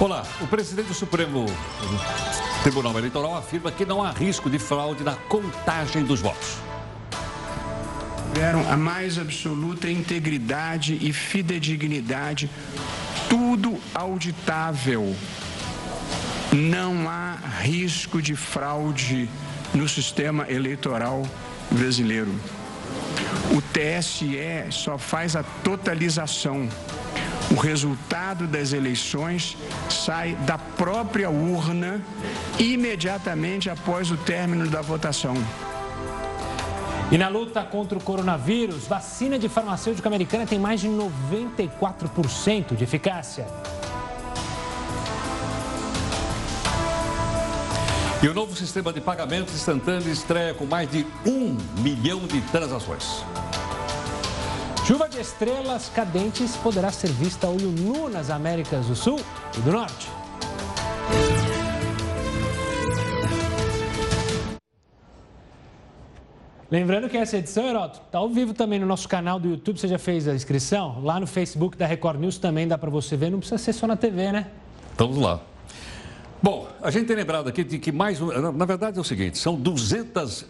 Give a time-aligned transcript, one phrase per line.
[0.00, 1.44] Olá, o presidente do Supremo
[2.62, 6.56] Tribunal Eleitoral afirma que não há risco de fraude na contagem dos votos.
[8.32, 12.50] Tiveram a mais absoluta integridade e fidedignidade,
[13.28, 15.14] tudo auditável.
[16.50, 19.28] Não há risco de fraude
[19.74, 21.26] no sistema eleitoral
[21.70, 22.34] brasileiro.
[23.54, 24.38] O TSE
[24.70, 26.70] só faz a totalização
[27.50, 29.56] o resultado das eleições
[29.88, 32.00] sai da própria urna
[32.58, 35.34] imediatamente após o término da votação.
[37.10, 42.84] E na luta contra o coronavírus, vacina de farmacêutica americana tem mais de 94% de
[42.84, 43.48] eficácia.
[48.22, 53.24] E o novo sistema de pagamentos instantâneo estreia com mais de um milhão de transações.
[54.90, 59.20] Chuva de estrelas cadentes poderá ser vista a olho nu nas Américas do Sul
[59.56, 60.08] e do Norte.
[66.68, 69.78] Lembrando que essa edição, Heroto, está ao vivo também no nosso canal do YouTube.
[69.78, 71.00] Você já fez a inscrição?
[71.04, 73.30] Lá no Facebook da Record News também dá para você ver.
[73.30, 74.48] Não precisa ser só na TV, né?
[74.90, 75.40] Estamos lá.
[76.42, 78.18] Bom, a gente tem lembrado aqui de que mais.
[78.18, 80.46] Na verdade é o seguinte: são 200,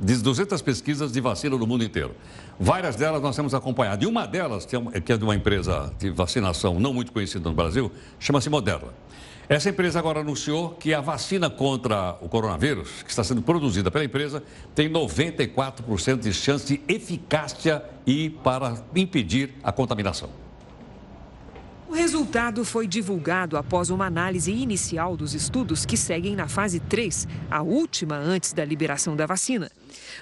[0.00, 2.12] 200 pesquisas de vacina no mundo inteiro.
[2.58, 4.02] Várias delas nós temos acompanhado.
[4.02, 7.92] E uma delas, que é de uma empresa de vacinação não muito conhecida no Brasil,
[8.18, 8.88] chama-se Moderna.
[9.48, 14.04] Essa empresa agora anunciou que a vacina contra o coronavírus, que está sendo produzida pela
[14.04, 14.42] empresa,
[14.74, 20.45] tem 94% de chance de eficácia e para impedir a contaminação.
[21.88, 27.28] O resultado foi divulgado após uma análise inicial dos estudos que seguem na fase 3,
[27.48, 29.70] a última antes da liberação da vacina.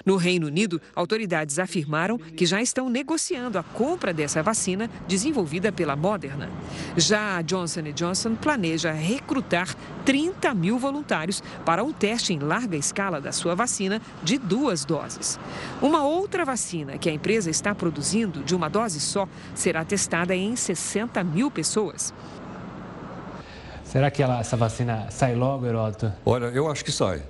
[0.05, 5.95] No Reino Unido, autoridades afirmaram que já estão negociando a compra dessa vacina desenvolvida pela
[5.95, 6.49] Moderna.
[6.95, 13.19] Já a Johnson Johnson planeja recrutar 30 mil voluntários para um teste em larga escala
[13.19, 15.39] da sua vacina de duas doses.
[15.81, 20.55] Uma outra vacina que a empresa está produzindo de uma dose só será testada em
[20.55, 22.13] 60 mil pessoas.
[23.83, 26.11] Será que ela, essa vacina sai logo, Heroto?
[26.25, 27.23] Olha, eu acho que sai.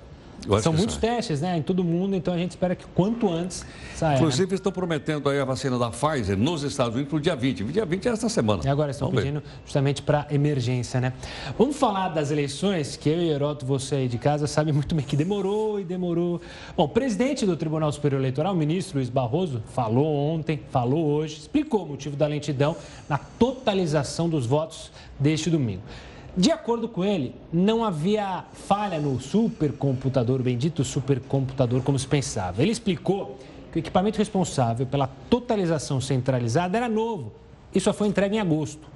[0.62, 3.64] São muitos testes, né, em todo mundo, então a gente espera que quanto antes
[3.94, 4.12] saia.
[4.12, 4.16] Né?
[4.16, 4.54] Inclusive, né?
[4.54, 7.64] estão prometendo aí a vacina da Pfizer nos Estados Unidos para o dia 20.
[7.64, 8.62] O dia 20 é esta semana.
[8.64, 9.46] E agora estão Vamos pedindo ver.
[9.64, 11.12] justamente para emergência, né?
[11.58, 15.04] Vamos falar das eleições, que eu e Heroto, você aí de casa, sabe muito bem
[15.04, 16.40] que demorou e demorou.
[16.76, 21.38] Bom, o presidente do Tribunal Superior Eleitoral, o ministro Luiz Barroso, falou ontem, falou hoje,
[21.38, 22.76] explicou o motivo da lentidão
[23.08, 25.82] na totalização dos votos deste domingo.
[26.36, 32.60] De acordo com ele, não havia falha no supercomputador, bendito supercomputador, como se pensava.
[32.60, 33.38] Ele explicou
[33.72, 37.32] que o equipamento responsável pela totalização centralizada era novo
[37.74, 38.86] e só foi entregue em agosto.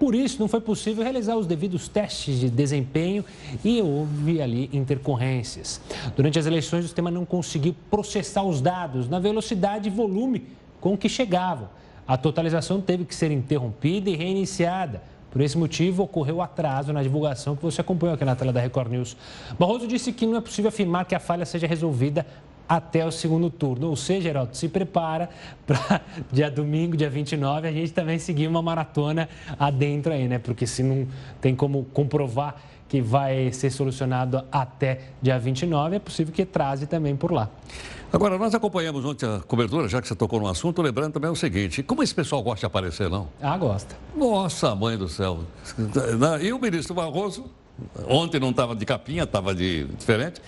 [0.00, 3.24] Por isso, não foi possível realizar os devidos testes de desempenho
[3.64, 5.80] e houve ali intercorrências.
[6.16, 10.46] Durante as eleições, o sistema não conseguiu processar os dados na velocidade e volume
[10.80, 11.68] com que chegavam.
[12.08, 17.54] A totalização teve que ser interrompida e reiniciada por esse motivo, ocorreu atraso na divulgação
[17.54, 19.16] que você acompanhou aqui na tela da Record News.
[19.58, 22.26] Barroso disse que não é possível afirmar que a falha seja resolvida
[22.68, 23.88] até o segundo turno.
[23.88, 25.28] Ou seja, Geraldo, se prepara
[25.66, 30.38] para dia domingo, dia 29, a gente também seguir uma maratona adentro aí, né?
[30.38, 31.06] Porque se não
[31.40, 37.14] tem como comprovar que vai ser solucionado até dia 29, é possível que traze também
[37.16, 37.48] por lá.
[38.12, 41.36] Agora, nós acompanhamos ontem a cobertura, já que você tocou no assunto, lembrando também o
[41.36, 43.28] seguinte: como esse pessoal gosta de aparecer, não?
[43.40, 43.96] Ah, gosta.
[44.16, 45.44] Nossa, mãe do céu.
[46.42, 47.44] E o ministro Barroso,
[48.08, 50.42] ontem não estava de capinha, estava de diferente,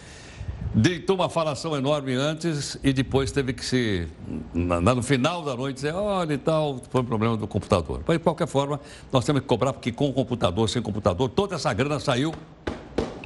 [0.74, 4.08] deitou uma falação enorme antes e depois teve que se,
[4.52, 8.02] no final da noite, dizer: olha e tal, foi um problema do computador.
[8.04, 8.80] Mas, de qualquer forma,
[9.12, 12.34] nós temos que cobrar, porque com o computador, sem computador, toda essa grana saiu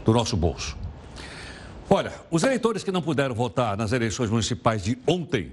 [0.04, 0.76] do nosso bolso.
[1.88, 5.52] Olha, os eleitores que não puderam votar nas eleições municipais de ontem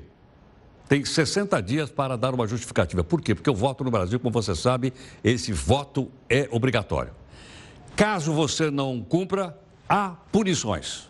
[0.90, 3.04] têm 60 dias para dar uma justificativa.
[3.04, 3.36] Por quê?
[3.36, 7.14] Porque o voto no Brasil, como você sabe, esse voto é obrigatório.
[7.96, 9.56] Caso você não cumpra,
[9.88, 11.08] há punições.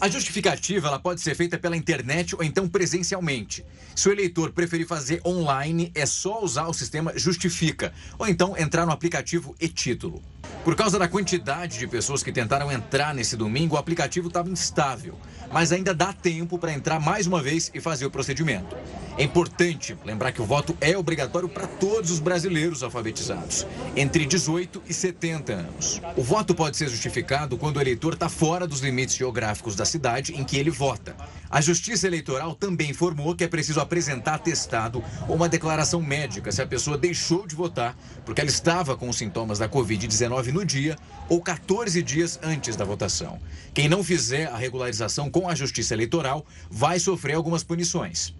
[0.00, 3.64] A justificativa ela pode ser feita pela internet ou então presencialmente.
[3.94, 8.84] Se o eleitor preferir fazer online, é só usar o sistema Justifica ou então entrar
[8.84, 10.20] no aplicativo e-título.
[10.64, 15.18] Por causa da quantidade de pessoas que tentaram entrar nesse domingo, o aplicativo estava instável
[15.54, 18.76] mas ainda dá tempo para entrar mais uma vez e fazer o procedimento.
[19.16, 23.64] É importante lembrar que o voto é obrigatório para todos os brasileiros alfabetizados,
[23.94, 26.02] entre 18 e 70 anos.
[26.16, 29.86] O voto pode ser justificado quando o eleitor está fora dos limites geográficos da da
[29.86, 31.14] cidade em que ele vota.
[31.50, 36.62] A Justiça Eleitoral também informou que é preciso apresentar atestado ou uma declaração médica se
[36.62, 40.96] a pessoa deixou de votar porque ela estava com os sintomas da Covid-19 no dia
[41.28, 43.38] ou 14 dias antes da votação.
[43.74, 48.34] Quem não fizer a regularização com a Justiça Eleitoral vai sofrer algumas punições.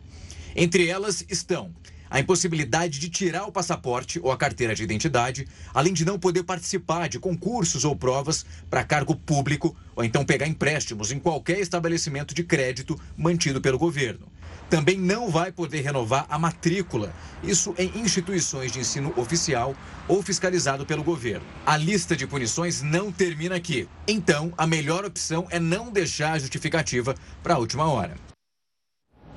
[0.56, 1.72] Entre elas estão
[2.14, 6.44] a impossibilidade de tirar o passaporte ou a carteira de identidade, além de não poder
[6.44, 12.32] participar de concursos ou provas para cargo público ou então pegar empréstimos em qualquer estabelecimento
[12.32, 14.28] de crédito mantido pelo governo.
[14.68, 17.12] Também não vai poder renovar a matrícula,
[17.42, 19.74] isso em instituições de ensino oficial
[20.08, 21.44] ou fiscalizado pelo governo.
[21.64, 23.88] A lista de punições não termina aqui.
[24.08, 28.14] Então, a melhor opção é não deixar a justificativa para a última hora.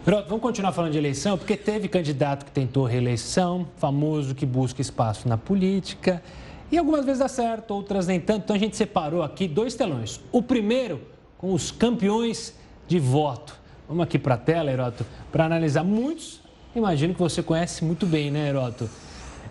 [0.03, 4.81] Pronto, vamos continuar falando de eleição, porque teve candidato que tentou reeleição, famoso que busca
[4.81, 6.23] espaço na política.
[6.71, 8.43] E algumas vezes dá certo, outras nem tanto.
[8.43, 10.21] Então a gente separou aqui dois telões.
[10.31, 11.01] O primeiro
[11.37, 12.53] com os campeões
[12.87, 13.66] de voto.
[13.87, 16.41] Vamos aqui para a tela, Heroto, para analisar muitos.
[16.75, 18.89] Imagino que você conhece muito bem, né, Heroto?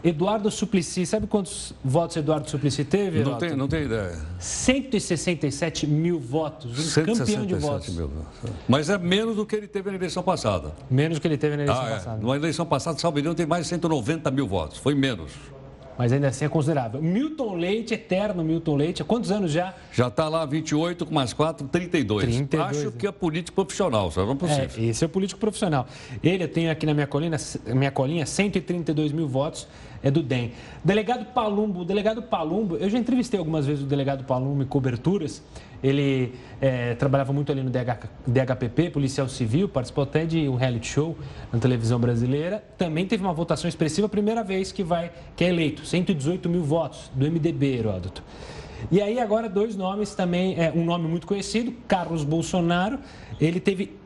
[0.05, 3.25] Eduardo Suplicy, sabe quantos votos Eduardo Suplicy teve?
[3.25, 4.17] Não tem, não tem ideia.
[4.39, 7.97] 167 mil votos, um 167 campeão de votos.
[7.97, 8.11] Mil.
[8.69, 10.73] Mas é menos do que ele teve na eleição passada.
[10.91, 11.95] Menos do que ele teve na eleição ah, é.
[11.95, 12.27] passada.
[12.27, 14.79] Na eleição passada, salvo engano, tem mais de 190 mil votos.
[14.79, 15.33] Foi menos
[15.99, 17.01] mas ainda assim é considerável.
[17.01, 19.75] Milton Leite, eterno Milton Leite, há quantos anos já?
[19.93, 22.25] Já está lá 28 com mais 4, 32.
[22.25, 24.71] 32 Acho que é político profissional, só não possível.
[24.77, 25.87] É, esse é o político profissional.
[26.23, 29.67] Ele, eu tenho aqui na minha colina, minha colinha, 132 mil votos,
[30.03, 30.53] é do DEM.
[30.85, 35.43] Delegado Palumbo, o delegado Palumbo, eu já entrevistei algumas vezes o delegado Palumbo em coberturas,
[35.83, 40.89] ele é, trabalhava muito ali no DH, DHPP, policial civil, participou até de um reality
[40.89, 41.17] show
[41.53, 42.63] na televisão brasileira.
[42.79, 47.11] Também teve uma votação expressiva, primeira vez que vai, que é eleito, 118 mil votos
[47.15, 48.23] do MDB, Heródoto.
[48.91, 52.99] E aí agora dois nomes também, é, um nome muito conhecido, Carlos Bolsonaro,
[53.41, 53.97] ele teve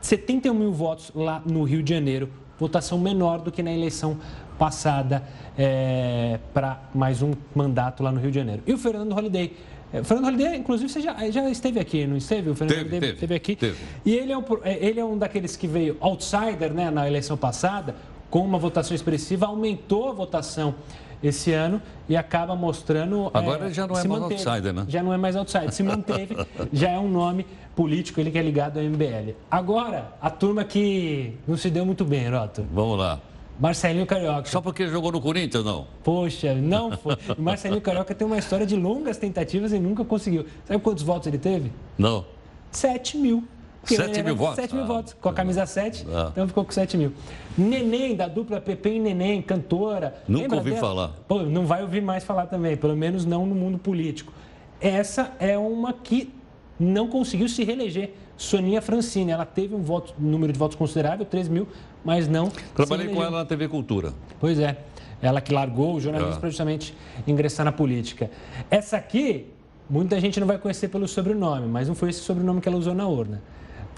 [0.00, 2.28] 71 mil votos lá no Rio de Janeiro,
[2.58, 4.18] votação menor do que na eleição
[4.58, 5.24] passada
[5.58, 8.62] é, para mais um mandato lá no Rio de Janeiro.
[8.66, 9.52] E o Fernando Holliday,
[9.92, 12.50] é, Fernando Holliday, inclusive, você já, já esteve aqui, não esteve?
[12.50, 13.56] O Fernando teve, Holliday esteve aqui.
[13.56, 13.76] Teve.
[14.04, 17.36] E ele é, um, é, ele é um daqueles que veio outsider né, na eleição
[17.36, 17.94] passada,
[18.30, 20.74] com uma votação expressiva, aumentou a votação
[21.22, 23.30] esse ano e acaba mostrando.
[23.32, 24.48] Agora é, já não é mais manteve.
[24.48, 24.84] outsider, né?
[24.88, 26.36] Já não é mais outsider, se manteve,
[26.72, 27.46] já é um nome
[27.76, 29.34] político, ele que é ligado ao MBL.
[29.50, 32.64] Agora, a turma que não se deu muito bem, Roto.
[32.72, 33.20] Vamos lá.
[33.58, 34.48] Marcelinho Carioca.
[34.48, 35.86] Só porque ele jogou no Corinthians, não?
[36.02, 37.16] Poxa, não foi.
[37.38, 40.46] O Marcelinho Carioca tem uma história de longas tentativas e nunca conseguiu.
[40.66, 41.72] Sabe quantos votos ele teve?
[41.98, 42.24] Não.
[42.70, 43.44] 7 mil.
[43.84, 44.56] 7 mil votos?
[44.56, 44.86] 7 mil ah.
[44.86, 45.16] votos.
[45.20, 46.28] Com a camisa 7, ah.
[46.32, 47.12] então ficou com 7 mil.
[47.58, 50.22] Neném, da dupla Pepe e Neném, cantora.
[50.28, 50.80] Nunca Lembra ouvi dela?
[50.80, 51.08] falar.
[51.26, 54.32] Pô, não vai ouvir mais falar também, pelo menos não no mundo político.
[54.80, 56.32] Essa é uma que
[56.78, 58.14] não conseguiu se reeleger.
[58.36, 61.68] Soninha Francine, ela teve um, voto, número de votos considerável, 3 mil,
[62.04, 62.50] mas não.
[62.74, 64.12] Trabalhei com ela na TV Cultura.
[64.40, 64.76] Pois é.
[65.20, 66.38] Ela que largou o jornalismo é.
[66.40, 66.94] para justamente
[67.26, 68.30] ingressar na política.
[68.68, 69.46] Essa aqui,
[69.88, 72.94] muita gente não vai conhecer pelo sobrenome, mas não foi esse sobrenome que ela usou
[72.94, 73.40] na urna.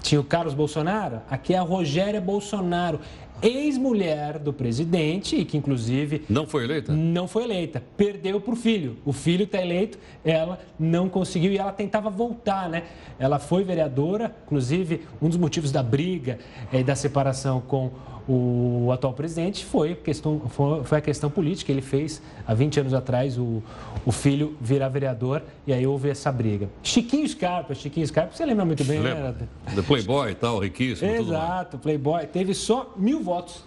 [0.03, 2.99] Tinha o Carlos Bolsonaro, aqui é a Rogéria Bolsonaro
[3.41, 6.23] ex-mulher do presidente, e que inclusive.
[6.29, 6.93] Não foi eleita?
[6.93, 7.83] Não foi eleita.
[7.95, 8.97] Perdeu para o filho.
[9.05, 12.83] O filho está eleito, ela não conseguiu e ela tentava voltar, né?
[13.19, 16.39] Ela foi vereadora, inclusive, um dos motivos da briga
[16.71, 17.91] e eh, da separação com
[18.27, 20.41] o atual presidente foi, questão,
[20.83, 21.71] foi, a questão política.
[21.71, 23.61] Ele fez, há 20 anos atrás, o,
[24.05, 26.67] o filho virar vereador e aí houve essa briga.
[26.81, 29.31] Chiquinho Scarpa, Chiquinho Scarpa, você lembra muito bem, lembra?
[29.31, 29.47] né?
[29.75, 31.09] Do Playboy e tal, riquíssimo.
[31.09, 32.25] Exato, Playboy.
[32.25, 33.63] Teve só mil votos.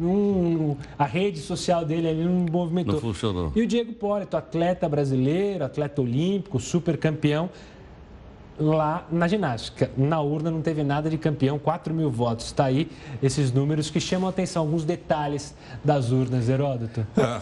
[0.00, 2.94] Um, a rede social dele ali não movimentou.
[2.94, 3.52] Não funcionou.
[3.54, 7.50] E o Diego Polito, atleta brasileiro, atleta olímpico, super campeão,
[8.58, 9.90] lá na ginástica.
[9.96, 12.46] Na urna não teve nada de campeão, 4 mil votos.
[12.46, 12.90] Está aí
[13.22, 15.54] esses números que chamam a atenção, alguns detalhes
[15.84, 17.06] das urnas, Heródoto.
[17.16, 17.40] É,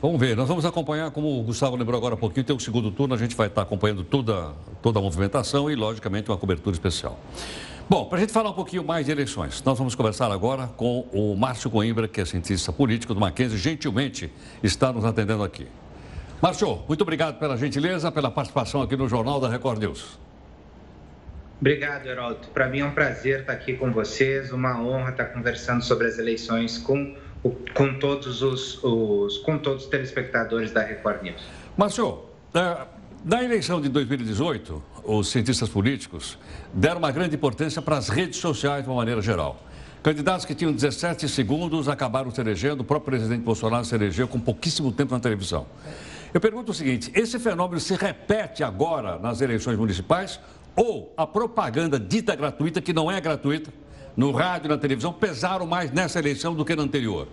[0.00, 2.90] vamos ver, nós vamos acompanhar, como o Gustavo lembrou agora há pouquinho, tem o segundo
[2.90, 7.18] turno, a gente vai estar acompanhando toda, toda a movimentação e, logicamente, uma cobertura especial.
[7.88, 11.00] Bom, para a gente falar um pouquinho mais de eleições, nós vamos conversar agora com
[11.12, 15.66] o Márcio Coimbra, que é cientista político do Mackenzie, gentilmente está nos atendendo aqui.
[16.40, 20.18] Márcio, muito obrigado pela gentileza, pela participação aqui no Jornal da Record News.
[21.62, 22.48] Obrigado, Heródoto.
[22.48, 26.18] Para mim é um prazer estar aqui com vocês, uma honra estar conversando sobre as
[26.18, 27.14] eleições com,
[27.72, 31.40] com, todos, os, os com todos os telespectadores da Record News.
[31.76, 32.78] Márcio, é,
[33.24, 36.36] na eleição de 2018, os cientistas políticos
[36.74, 39.62] deram uma grande importância para as redes sociais de uma maneira geral.
[40.02, 44.40] Candidatos que tinham 17 segundos acabaram se elegendo, o próprio presidente Bolsonaro se elegeu com
[44.40, 45.64] pouquíssimo tempo na televisão.
[46.34, 50.40] Eu pergunto o seguinte: esse fenômeno se repete agora nas eleições municipais
[50.76, 53.72] ou a propaganda dita gratuita, que não é gratuita,
[54.16, 57.28] no rádio e na televisão, pesaram mais nessa eleição do que na anterior?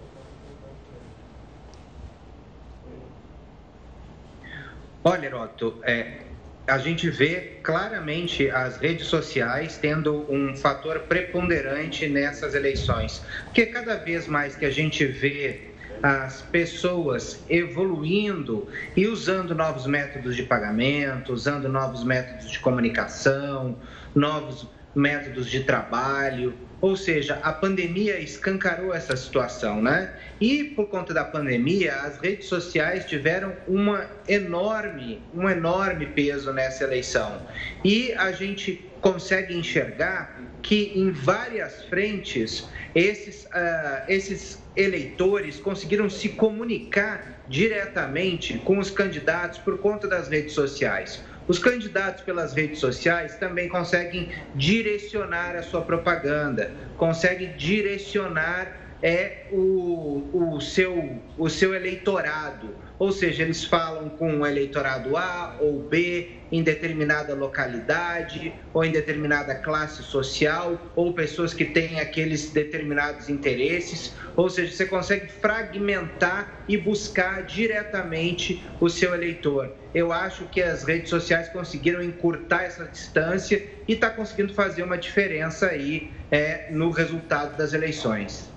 [5.03, 6.19] Olha, Heroto, é,
[6.67, 13.23] a gente vê claramente as redes sociais tendo um fator preponderante nessas eleições.
[13.45, 15.68] Porque cada vez mais que a gente vê
[16.01, 23.77] as pessoas evoluindo e usando novos métodos de pagamento, usando novos métodos de comunicação,
[24.15, 30.13] novos métodos de trabalho, ou seja, a pandemia escancarou essa situação, né?
[30.39, 36.85] E por conta da pandemia, as redes sociais tiveram uma enorme, um enorme peso nessa
[36.85, 37.41] eleição.
[37.83, 42.65] E a gente consegue enxergar que em várias frentes
[42.95, 50.53] esses, uh, esses eleitores conseguiram se comunicar diretamente com os candidatos por conta das redes
[50.53, 51.23] sociais.
[51.47, 60.23] Os candidatos pelas redes sociais também conseguem direcionar a sua propaganda, conseguem direcionar é, o,
[60.31, 62.69] o, seu, o seu eleitorado
[62.99, 68.91] ou seja, eles falam com o eleitorado A ou B em determinada localidade ou em
[68.91, 76.63] determinada classe social ou pessoas que têm aqueles determinados interesses, ou seja, você consegue fragmentar
[76.67, 79.71] e buscar diretamente o seu eleitor.
[79.93, 84.97] Eu acho que as redes sociais conseguiram encurtar essa distância e está conseguindo fazer uma
[84.97, 88.47] diferença aí é, no resultado das eleições.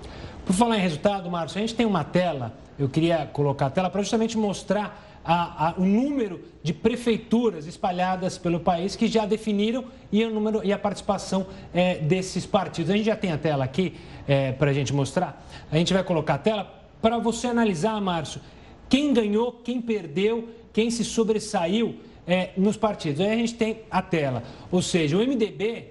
[0.45, 3.91] Por falar em resultado, Márcio, a gente tem uma tela eu queria colocar a tela
[3.91, 9.85] para justamente mostrar a, a, o número de prefeituras espalhadas pelo país que já definiram
[10.11, 12.91] e, o número, e a participação é, desses partidos.
[12.91, 13.95] A gente já tem a tela aqui
[14.27, 15.47] é, para a gente mostrar.
[15.71, 18.41] A gente vai colocar a tela para você analisar, Márcio,
[18.89, 23.21] quem ganhou, quem perdeu, quem se sobressaiu é, nos partidos.
[23.21, 24.43] Aí a gente tem a tela.
[24.71, 25.87] Ou seja, o MDB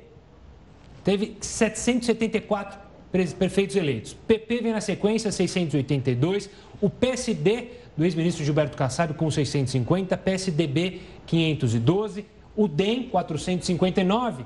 [1.04, 2.80] teve 774
[3.38, 4.14] prefeitos eleitos.
[4.14, 6.50] PP vem na sequência, 682.
[6.80, 7.68] O PSD,
[8.02, 10.18] do ex-ministro Gilberto Kassab, com 650.
[10.18, 12.26] PSDB, 512.
[12.56, 14.44] O DEM, 459.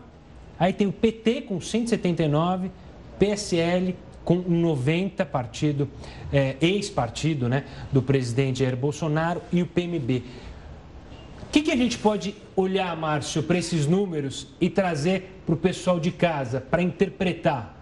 [0.59, 2.69] Aí tem o PT com 179.
[3.17, 3.95] PSL
[4.25, 5.87] com 90 partido,
[6.33, 10.23] é, ex-partido né, do presidente Jair Bolsonaro e o PMB.
[11.43, 15.57] O que, que a gente pode olhar, Márcio, para esses números e trazer para o
[15.57, 17.74] pessoal de casa, para interpretar?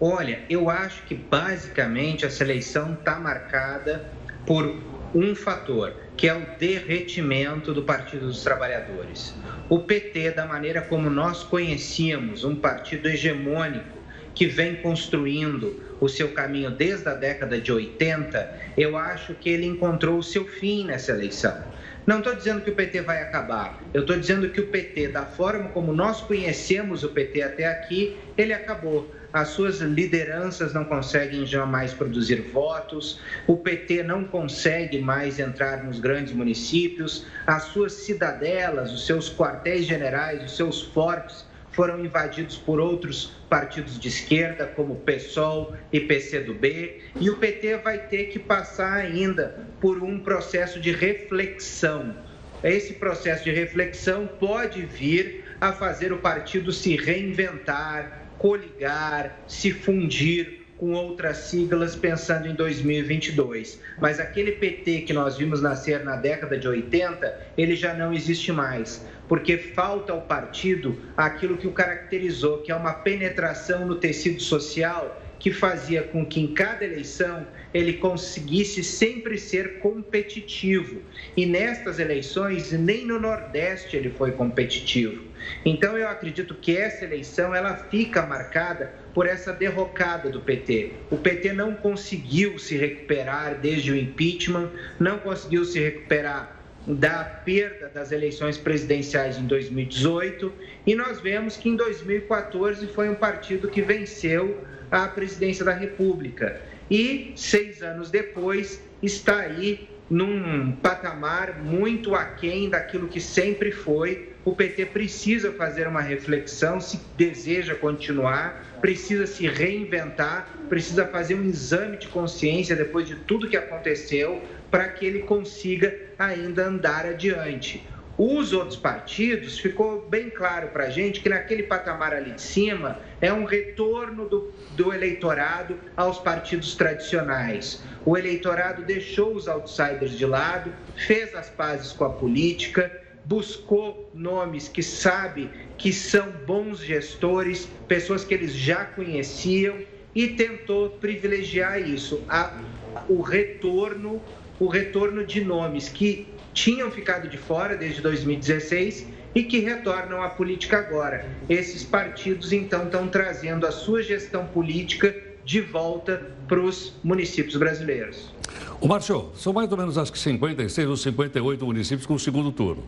[0.00, 4.08] Olha, eu acho que basicamente a seleção está marcada
[4.46, 4.80] por
[5.12, 9.34] um fator, que é o derretimento do Partido dos Trabalhadores.
[9.68, 13.98] O PT, da maneira como nós conhecíamos, um partido hegemônico
[14.36, 19.66] que vem construindo o seu caminho desde a década de 80, eu acho que ele
[19.66, 21.60] encontrou o seu fim nessa eleição.
[22.06, 25.26] Não estou dizendo que o PT vai acabar, eu estou dizendo que o PT, da
[25.26, 31.44] forma como nós conhecemos o PT até aqui, ele acabou as suas lideranças não conseguem
[31.46, 38.92] jamais produzir votos, o PT não consegue mais entrar nos grandes municípios, as suas cidadelas,
[38.92, 44.96] os seus quartéis generais, os seus fortes foram invadidos por outros partidos de esquerda, como
[44.96, 50.90] PSOL e PCdoB, e o PT vai ter que passar ainda por um processo de
[50.90, 52.16] reflexão.
[52.64, 60.58] Esse processo de reflexão pode vir a fazer o partido se reinventar, coligar, se fundir
[60.78, 63.80] com outras siglas pensando em 2022.
[64.00, 68.52] Mas aquele PT que nós vimos nascer na década de 80, ele já não existe
[68.52, 74.40] mais, porque falta ao partido aquilo que o caracterizou, que é uma penetração no tecido
[74.40, 81.02] social que fazia com que em cada eleição ele conseguisse sempre ser competitivo.
[81.36, 85.28] E nestas eleições, nem no Nordeste ele foi competitivo.
[85.64, 90.92] Então eu acredito que essa eleição ela fica marcada por essa derrocada do PT.
[91.10, 97.90] O PT não conseguiu se recuperar desde o impeachment, não conseguiu se recuperar da perda
[97.92, 100.50] das eleições presidenciais em 2018
[100.86, 106.60] e nós vemos que em 2014 foi um partido que venceu a presidência da República
[106.90, 114.32] e seis anos depois está aí num patamar muito aquém daquilo que sempre foi.
[114.44, 121.44] O PT precisa fazer uma reflexão, se deseja continuar, precisa se reinventar, precisa fazer um
[121.44, 124.40] exame de consciência depois de tudo que aconteceu,
[124.70, 127.86] para que ele consiga ainda andar adiante.
[128.18, 132.98] Os outros partidos, ficou bem claro para a gente que naquele patamar ali de cima
[133.20, 137.80] é um retorno do, do eleitorado aos partidos tradicionais.
[138.04, 142.90] O eleitorado deixou os outsiders de lado, fez as pazes com a política,
[143.24, 149.78] buscou nomes que sabe que são bons gestores, pessoas que eles já conheciam
[150.12, 152.60] e tentou privilegiar isso, a,
[153.08, 154.20] o retorno,
[154.58, 160.28] o retorno de nomes que tinham ficado de fora desde 2016 e que retornam à
[160.28, 161.24] política agora.
[161.48, 168.34] Esses partidos então estão trazendo a sua gestão política de volta para os municípios brasileiros.
[168.80, 172.50] O Márcio, são mais ou menos acho que 56 ou 58 municípios com o segundo
[172.50, 172.82] turno.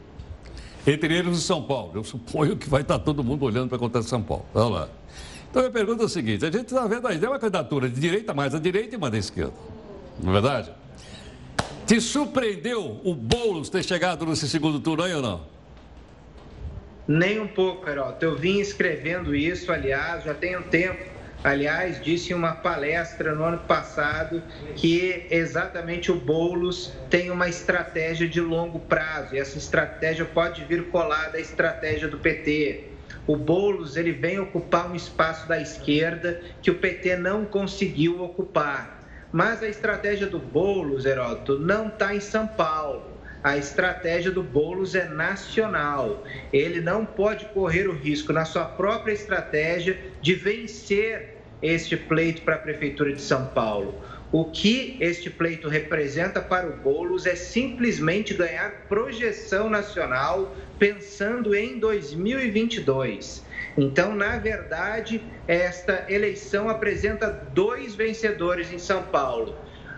[0.85, 1.93] Entre eles o São Paulo.
[1.95, 4.47] Eu suponho que vai estar todo mundo olhando para em São Paulo.
[4.53, 4.89] Vamos lá.
[5.49, 8.01] Então a pergunta é a seguinte: a gente está vendo aí, é uma candidatura de
[8.01, 9.55] direita mais à direita e uma da esquerda.
[10.21, 10.80] Não é verdade?
[11.91, 15.41] Te surpreendeu o Boulos ter chegado nesse segundo turno aí ou não?
[17.09, 18.25] Nem um pouco, Heroto.
[18.25, 21.05] Eu vim escrevendo isso, aliás, já tem um tempo.
[21.43, 24.41] Aliás, disse em uma palestra no ano passado
[24.77, 30.91] que exatamente o Boulos tem uma estratégia de longo prazo e essa estratégia pode vir
[30.91, 32.85] colada à estratégia do PT.
[33.27, 39.00] O Boulos ele vem ocupar um espaço da esquerda que o PT não conseguiu ocupar.
[39.33, 43.05] Mas a estratégia do Boulos, Heródoto, não está em São Paulo.
[43.45, 46.25] A estratégia do Boulos é nacional.
[46.53, 52.57] Ele não pode correr o risco, na sua própria estratégia, de vencer este pleito para
[52.57, 53.95] a Prefeitura de São Paulo.
[54.33, 61.79] O que este pleito representa para o Boulos é simplesmente ganhar projeção nacional pensando em
[61.79, 63.45] 2022.
[63.77, 69.57] Então, na verdade, esta eleição apresenta dois vencedores em São Paulo.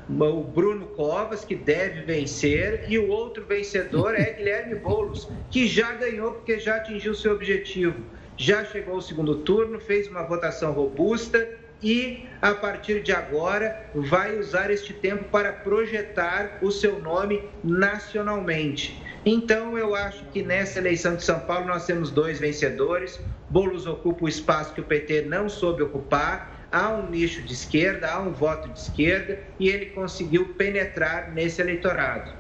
[0.09, 5.93] O Bruno Covas, que deve vencer, e o outro vencedor é Guilherme Boulos, que já
[5.93, 7.95] ganhou porque já atingiu seu objetivo.
[8.37, 11.49] Já chegou ao segundo turno, fez uma votação robusta
[11.83, 19.02] e, a partir de agora, vai usar este tempo para projetar o seu nome nacionalmente.
[19.25, 23.21] Então, eu acho que nessa eleição de São Paulo nós temos dois vencedores.
[23.49, 26.67] Boulos ocupa o espaço que o PT não soube ocupar.
[26.73, 31.61] Há um nicho de esquerda, há um voto de esquerda e ele conseguiu penetrar nesse
[31.61, 32.33] eleitorado.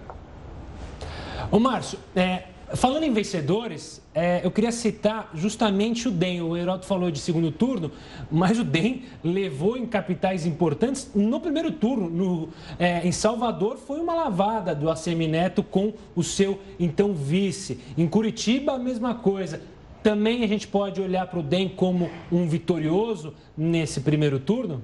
[1.50, 6.42] Ô, Márcio, é, Falando em vencedores, é, eu queria citar justamente o DEM.
[6.42, 7.90] O Heroto falou de segundo turno,
[8.30, 12.10] mas o DEM levou em capitais importantes no primeiro turno.
[12.10, 12.48] No,
[12.78, 17.80] é, em Salvador foi uma lavada do ACM Neto com o seu então vice.
[17.96, 19.60] Em Curitiba, a mesma coisa.
[20.02, 24.82] Também a gente pode olhar para o DEM como um vitorioso nesse primeiro turno?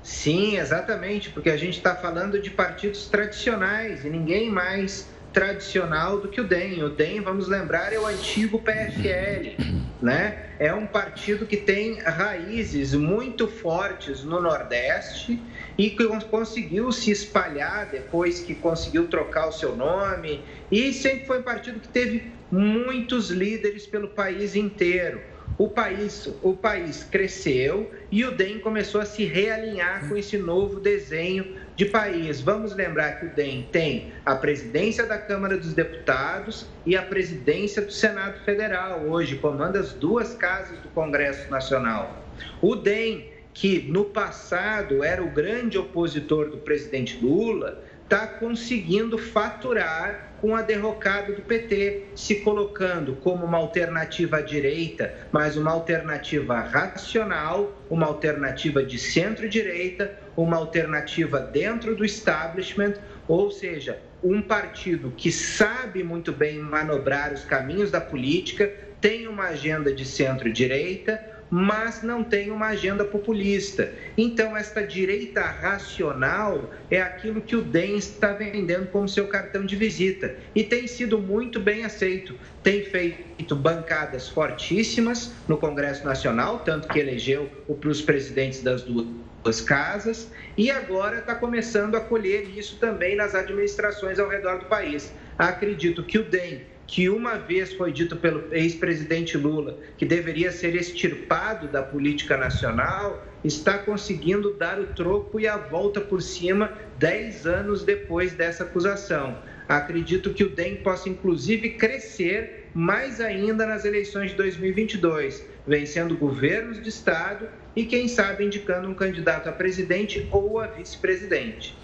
[0.00, 6.28] Sim, exatamente, porque a gente está falando de partidos tradicionais e ninguém mais tradicional do
[6.28, 6.82] que o DEM.
[6.82, 9.62] O DEM, vamos lembrar, é o antigo PFL,
[10.00, 10.46] né?
[10.58, 15.38] É um partido que tem raízes muito fortes no Nordeste
[15.76, 21.40] e que conseguiu se espalhar depois que conseguiu trocar o seu nome e sempre foi
[21.40, 25.20] um partido que teve muitos líderes pelo país inteiro
[25.58, 30.80] o país, o país cresceu e o DEM começou a se realinhar com esse novo
[30.80, 32.40] desenho de país.
[32.40, 37.80] Vamos lembrar que o DEM tem a presidência da Câmara dos Deputados e a presidência
[37.80, 39.00] do Senado Federal.
[39.06, 42.22] Hoje comanda as duas casas do Congresso Nacional.
[42.60, 50.25] O DEM, que no passado era o grande opositor do presidente Lula, está conseguindo faturar
[50.40, 56.60] com a derrocada do PT, se colocando como uma alternativa à direita, mas uma alternativa
[56.60, 62.94] racional, uma alternativa de centro-direita, uma alternativa dentro do establishment,
[63.26, 69.44] ou seja, um partido que sabe muito bem manobrar os caminhos da política, tem uma
[69.44, 73.92] agenda de centro-direita mas não tem uma agenda populista.
[74.16, 79.76] Então, esta direita racional é aquilo que o DEM está vendendo como seu cartão de
[79.76, 82.34] visita e tem sido muito bem aceito.
[82.62, 90.28] Tem feito bancadas fortíssimas no Congresso Nacional, tanto que elegeu os presidentes das duas casas,
[90.56, 95.12] e agora está começando a colher isso também nas administrações ao redor do país.
[95.38, 100.74] Acredito que o DEM que uma vez foi dito pelo ex-presidente Lula que deveria ser
[100.76, 107.46] extirpado da política nacional, está conseguindo dar o troco e a volta por cima dez
[107.46, 109.36] anos depois dessa acusação.
[109.68, 116.80] Acredito que o DEM possa, inclusive, crescer mais ainda nas eleições de 2022, vencendo governos
[116.80, 121.76] de Estado e, quem sabe, indicando um candidato a presidente ou a vice-presidente.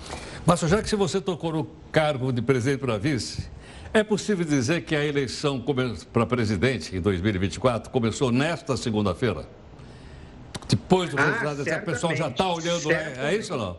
[0.47, 3.49] Mas já que você tocou no cargo de presidente para vice,
[3.95, 5.63] é possível dizer que a eleição
[6.13, 9.47] para presidente em 2024 começou nesta segunda-feira?
[10.69, 13.79] Depois do ah, resultado, o pessoal já está olhando, é, é isso ou não?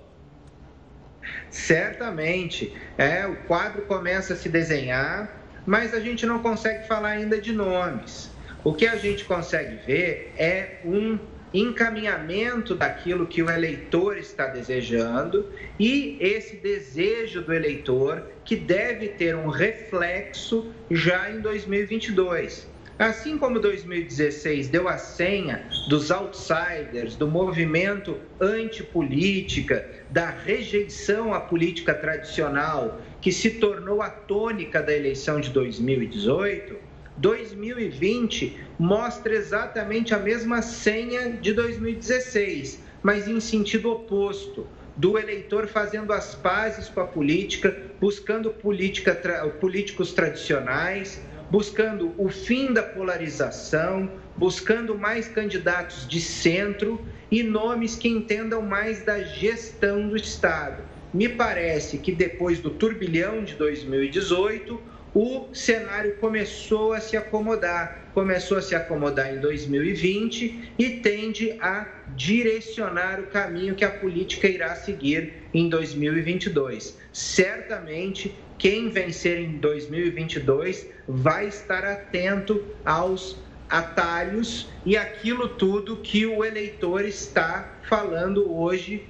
[1.50, 2.74] Certamente.
[2.98, 5.42] É, o quadro começa a se desenhar.
[5.66, 8.30] mas a gente não consegue falar ainda de nomes.
[8.64, 11.18] O que a gente consegue ver é um
[11.54, 19.36] encaminhamento daquilo que o eleitor está desejando e esse desejo do eleitor que deve ter
[19.36, 22.74] um reflexo já em 2022.
[22.98, 31.94] Assim como 2016 deu a senha dos outsiders, do movimento antipolítica, da rejeição à política
[31.94, 36.76] tradicional, que se tornou a tônica da eleição de 2018,
[37.18, 44.68] 2020 mostra exatamente a mesma senha de 2016, mas em sentido oposto.
[44.96, 49.16] Do eleitor fazendo as pazes com a política, buscando política,
[49.60, 57.00] políticos tradicionais, buscando o fim da polarização, buscando mais candidatos de centro
[57.30, 60.84] e nomes que entendam mais da gestão do Estado.
[61.14, 64.82] Me parece que depois do turbilhão de 2018,
[65.14, 71.86] o cenário começou a se acomodar, começou a se acomodar em 2020 e tende a
[72.16, 76.98] direcionar o caminho que a política irá seguir em 2022.
[77.12, 83.38] Certamente, quem vencer em 2022 vai estar atento aos
[83.70, 89.08] atalhos e aquilo tudo que o eleitor está falando hoje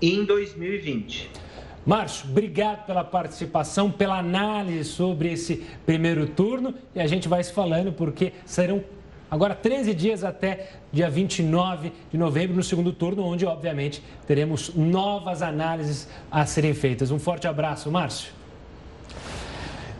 [0.00, 1.30] em 2020.
[1.84, 7.52] Márcio, obrigado pela participação, pela análise sobre esse primeiro turno e a gente vai se
[7.52, 8.84] falando porque serão
[9.28, 15.42] agora 13 dias até dia 29 de novembro no segundo turno, onde obviamente teremos novas
[15.42, 17.10] análises a serem feitas.
[17.10, 18.32] Um forte abraço, Márcio.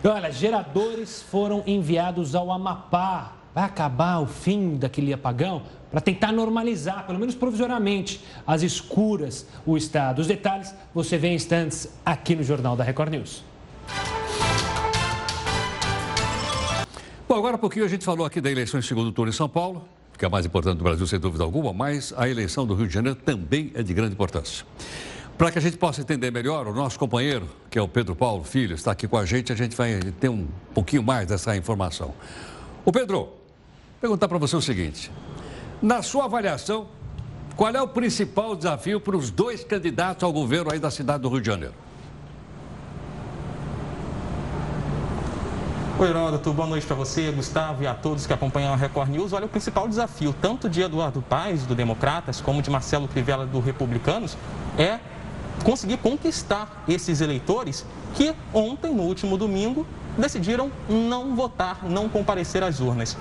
[0.05, 3.42] Olha, geradores foram enviados ao Amapá.
[3.55, 5.63] Vai acabar o fim daquele apagão?
[5.93, 10.21] para tentar normalizar, pelo menos provisoriamente, as escuras o estado.
[10.21, 13.45] Os detalhes você vê em instantes aqui no Jornal da Record News.
[17.29, 19.49] Bom, agora há pouquinho a gente falou aqui da eleição em segundo turno em São
[19.49, 19.87] Paulo,
[20.17, 22.89] que é a mais importante do Brasil, sem dúvida alguma, mas a eleição do Rio
[22.89, 24.65] de Janeiro também é de grande importância.
[25.37, 28.45] Para que a gente possa entender melhor, o nosso companheiro, que é o Pedro Paulo
[28.45, 32.15] Filho, está aqui com a gente, a gente vai ter um pouquinho mais dessa informação.
[32.85, 33.42] O Pedro,
[34.03, 35.11] perguntar para você o seguinte:
[35.81, 36.89] na sua avaliação,
[37.57, 41.29] qual é o principal desafio para os dois candidatos ao governo aí da cidade do
[41.29, 41.75] Rio de Janeiro?
[45.99, 49.33] Oi, Heródoto, boa noite para você, Gustavo e a todos que acompanham a Record News.
[49.33, 53.61] Olha, o principal desafio, tanto de Eduardo Paes, do Democratas, como de Marcelo Crivella, do
[53.61, 54.37] Republicanos,
[54.77, 54.99] é
[55.63, 59.87] conseguir conquistar esses eleitores que ontem, no último domingo,
[60.19, 63.17] decidiram não votar, não comparecer às urnas.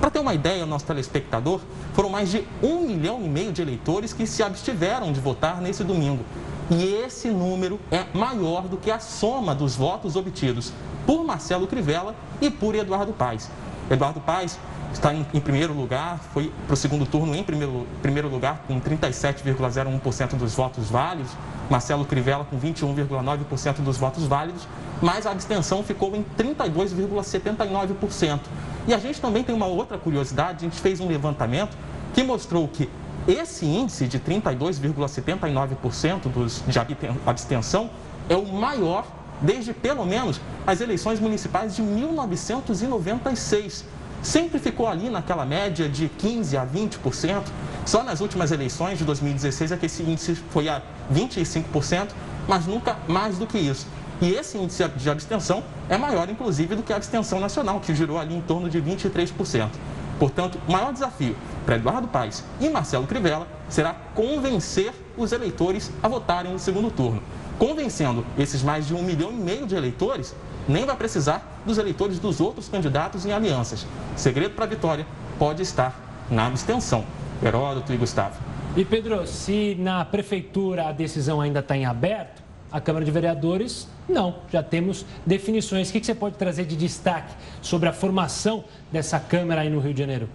[0.00, 1.60] Para ter uma ideia, nosso telespectador,
[1.92, 5.84] foram mais de um milhão e meio de eleitores que se abstiveram de votar nesse
[5.84, 6.24] domingo.
[6.70, 10.72] E esse número é maior do que a soma dos votos obtidos
[11.04, 13.50] por Marcelo Crivella e por Eduardo Paes.
[13.90, 14.58] Eduardo Paes
[14.92, 18.78] está em, em primeiro lugar, foi para o segundo turno em primeiro, primeiro lugar com
[18.80, 21.32] 37,01% dos votos válidos,
[21.68, 24.68] Marcelo Crivella com 21,9% dos votos válidos,
[25.00, 28.40] mas a abstenção ficou em 32,79%.
[28.88, 31.76] E a gente também tem uma outra curiosidade, a gente fez um levantamento
[32.12, 32.88] que mostrou que
[33.28, 36.78] esse índice de 32,79% dos, de
[37.26, 37.90] abstenção
[38.28, 39.04] é o maior
[39.40, 43.84] desde pelo menos as eleições municipais de 1996.
[44.22, 47.42] Sempre ficou ali naquela média de 15 a 20%.
[47.86, 52.08] Só nas últimas eleições de 2016 é que esse índice foi a 25%,
[52.46, 53.86] mas nunca mais do que isso.
[54.20, 58.18] E esse índice de abstenção é maior, inclusive, do que a abstenção nacional, que girou
[58.18, 59.70] ali em torno de 23%.
[60.18, 66.08] Portanto, o maior desafio para Eduardo Paes e Marcelo Crivella será convencer os eleitores a
[66.08, 67.22] votarem no segundo turno.
[67.58, 70.34] Convencendo esses mais de um milhão e meio de eleitores,
[70.70, 73.84] nem vai precisar dos eleitores dos outros candidatos em alianças.
[74.16, 75.06] Segredo para a vitória
[75.38, 77.04] pode estar na abstenção.
[77.42, 78.38] Heródoto e Gustavo.
[78.76, 83.88] E Pedro, se na prefeitura a decisão ainda está em aberto, a Câmara de Vereadores,
[84.08, 85.90] não, já temos definições.
[85.90, 89.92] O que você pode trazer de destaque sobre a formação dessa Câmara aí no Rio
[89.92, 90.28] de Janeiro?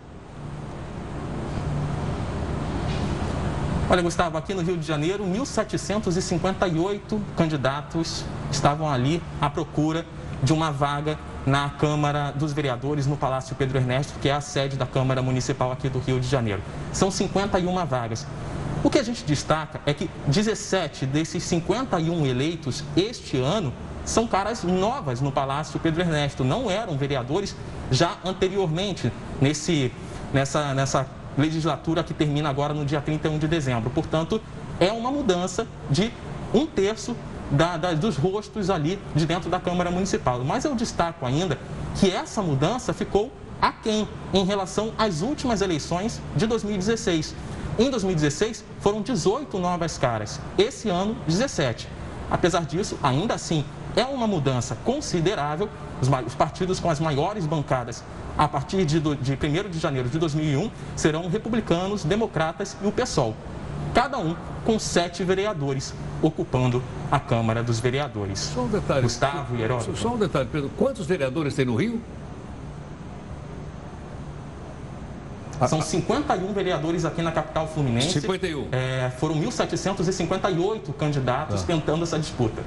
[3.88, 10.04] Olha, Gustavo, aqui no Rio de Janeiro, 1.758 candidatos estavam ali à procura
[10.44, 14.76] de uma vaga na Câmara dos Vereadores, no Palácio Pedro Ernesto, que é a sede
[14.76, 16.62] da Câmara Municipal aqui do Rio de Janeiro.
[16.92, 18.26] São 51 vagas.
[18.84, 23.74] O que a gente destaca é que 17 desses 51 eleitos este ano
[24.06, 27.56] são caras novas no Palácio Pedro Ernesto, não eram vereadores
[27.90, 29.92] já anteriormente nesse,
[30.32, 33.90] nessa, nessa legislatura que termina agora no dia 31 de dezembro.
[33.90, 34.40] Portanto,
[34.80, 36.14] é uma mudança de
[36.54, 37.16] um terço
[37.52, 40.44] da, da, dos rostos ali de dentro da Câmara Municipal.
[40.44, 41.58] Mas eu destaco ainda
[41.96, 43.32] que essa mudança ficou
[43.62, 47.36] aquém em relação às últimas eleições de 2016.
[47.78, 50.40] Em 2016, foram 18 novas caras.
[50.58, 51.88] Esse ano, 17.
[52.30, 55.70] Apesar disso, ainda assim, é uma mudança considerável.
[56.02, 58.04] Os, os partidos com as maiores bancadas
[58.38, 63.36] a partir de, de 1 de janeiro de 2001 serão republicanos, democratas e o PSOL.
[63.94, 68.40] Cada um com sete vereadores ocupando a Câmara dos Vereadores.
[68.40, 69.02] Só um detalhe.
[69.02, 69.98] Gustavo e Heródoto.
[69.98, 70.72] Só um detalhe, Pedro.
[70.78, 72.02] Quantos vereadores tem no Rio?
[75.68, 78.20] São 51 vereadores aqui na capital fluminense.
[78.20, 78.68] 51.
[78.72, 81.66] É, foram 1.758 candidatos ah.
[81.66, 82.62] tentando essa disputa.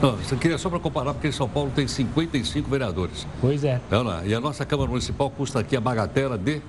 [0.00, 3.26] Não, isso aqui é só para comparar, porque São Paulo tem 55 vereadores.
[3.40, 3.80] Pois é.
[3.90, 6.60] é e a nossa Câmara Municipal custa aqui a bagatela de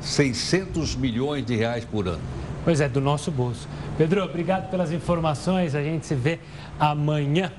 [0.00, 2.20] 600 milhões de reais por ano.
[2.64, 3.68] Pois é, do nosso bolso.
[3.96, 5.74] Pedro, obrigado pelas informações.
[5.74, 6.38] A gente se vê
[6.78, 7.50] amanhã.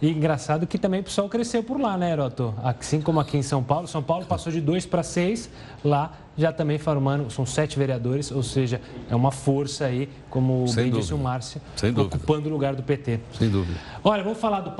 [0.00, 2.54] E engraçado que também o pessoal cresceu por lá, né, Heroto?
[2.62, 3.88] Assim como aqui em São Paulo.
[3.88, 5.50] São Paulo passou de dois para seis.
[5.84, 10.76] Lá já também formando, são sete vereadores, ou seja, é uma força aí, como Sem
[10.76, 11.00] bem dúvida.
[11.00, 13.18] disse o Márcio, Sem ocupando o lugar do PT.
[13.36, 13.76] Sem dúvida.
[14.04, 14.70] Olha, vamos falar do,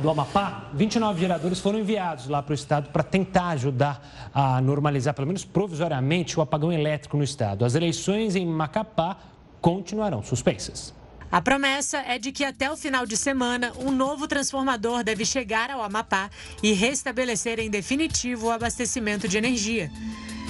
[0.00, 0.68] do Amapá.
[0.74, 5.44] 29 vereadores foram enviados lá para o Estado para tentar ajudar a normalizar, pelo menos
[5.44, 7.64] provisoriamente, o apagão elétrico no Estado.
[7.64, 9.16] As eleições em Macapá
[9.60, 10.94] continuarão suspensas.
[11.30, 15.70] A promessa é de que até o final de semana, um novo transformador deve chegar
[15.70, 16.30] ao Amapá
[16.62, 19.90] e restabelecer em definitivo o abastecimento de energia.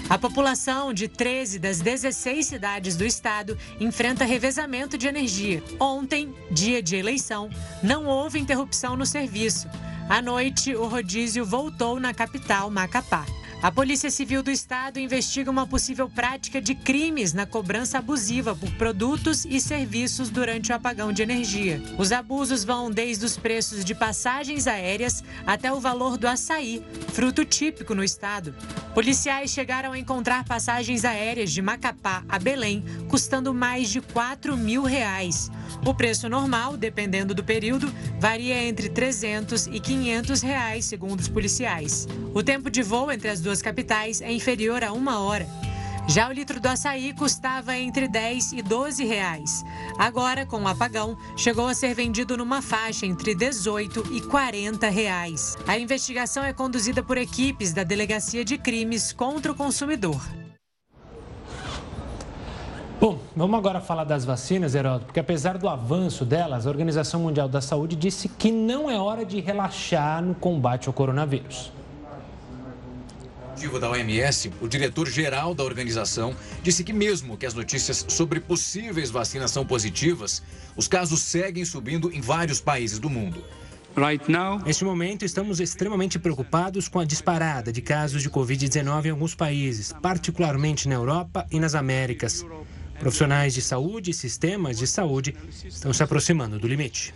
[0.08, 5.62] A população de 13 das 16 cidades do estado enfrenta revezamento de energia.
[5.78, 7.50] Ontem, dia de eleição,
[7.82, 9.68] não houve interrupção no serviço.
[10.08, 13.26] À noite, o rodízio voltou na capital, Macapá.
[13.60, 18.70] A Polícia Civil do Estado investiga uma possível prática de crimes na cobrança abusiva por
[18.74, 21.82] produtos e serviços durante o apagão de energia.
[21.98, 27.44] Os abusos vão desde os preços de passagens aéreas até o valor do açaí, fruto
[27.44, 28.54] típico no estado.
[28.94, 34.84] Policiais chegaram a encontrar passagens aéreas de Macapá a Belém custando mais de 4 mil
[34.84, 35.50] reais.
[35.84, 42.06] O preço normal, dependendo do período, varia entre 300 e 500 reais, segundo os policiais.
[42.34, 45.46] O tempo de voo entre as duas capitais é inferior a uma hora.
[46.08, 49.62] Já o litro do açaí custava entre 10 e 12 reais.
[49.98, 55.54] Agora, com o apagão, chegou a ser vendido numa faixa entre 18 e 40 reais.
[55.66, 60.18] A investigação é conduzida por equipes da Delegacia de Crimes contra o Consumidor.
[62.98, 67.48] Bom, vamos agora falar das vacinas, Heródoto, porque apesar do avanço delas, a Organização Mundial
[67.48, 71.70] da Saúde disse que não é hora de relaxar no combate ao coronavírus.
[73.58, 79.50] Da OMS, o diretor-geral da organização disse que, mesmo que as notícias sobre possíveis vacinas
[79.50, 80.42] são positivas,
[80.76, 83.44] os casos seguem subindo em vários países do mundo.
[84.64, 89.92] Neste momento, estamos extremamente preocupados com a disparada de casos de Covid-19 em alguns países,
[90.00, 92.46] particularmente na Europa e nas Américas.
[93.00, 97.12] Profissionais de saúde e sistemas de saúde estão se aproximando do limite.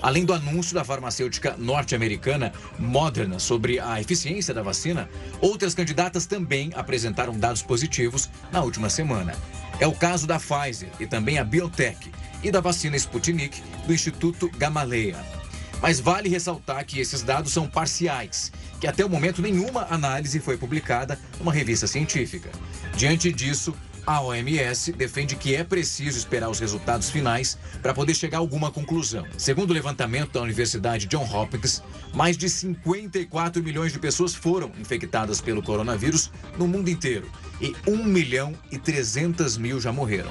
[0.00, 5.08] Além do anúncio da farmacêutica norte-americana Moderna sobre a eficiência da vacina,
[5.40, 9.34] outras candidatas também apresentaram dados positivos na última semana.
[9.80, 12.10] É o caso da Pfizer e também a Biotech
[12.42, 15.16] e da vacina Sputnik do Instituto Gamaleya.
[15.80, 20.56] Mas vale ressaltar que esses dados são parciais, que até o momento nenhuma análise foi
[20.56, 22.50] publicada numa revista científica.
[22.96, 23.74] Diante disso,
[24.08, 28.70] a OMS defende que é preciso esperar os resultados finais para poder chegar a alguma
[28.70, 29.26] conclusão.
[29.36, 31.82] Segundo o levantamento da Universidade John Hopkins,
[32.14, 38.02] mais de 54 milhões de pessoas foram infectadas pelo coronavírus no mundo inteiro e 1
[38.02, 40.30] milhão e 300 mil já morreram.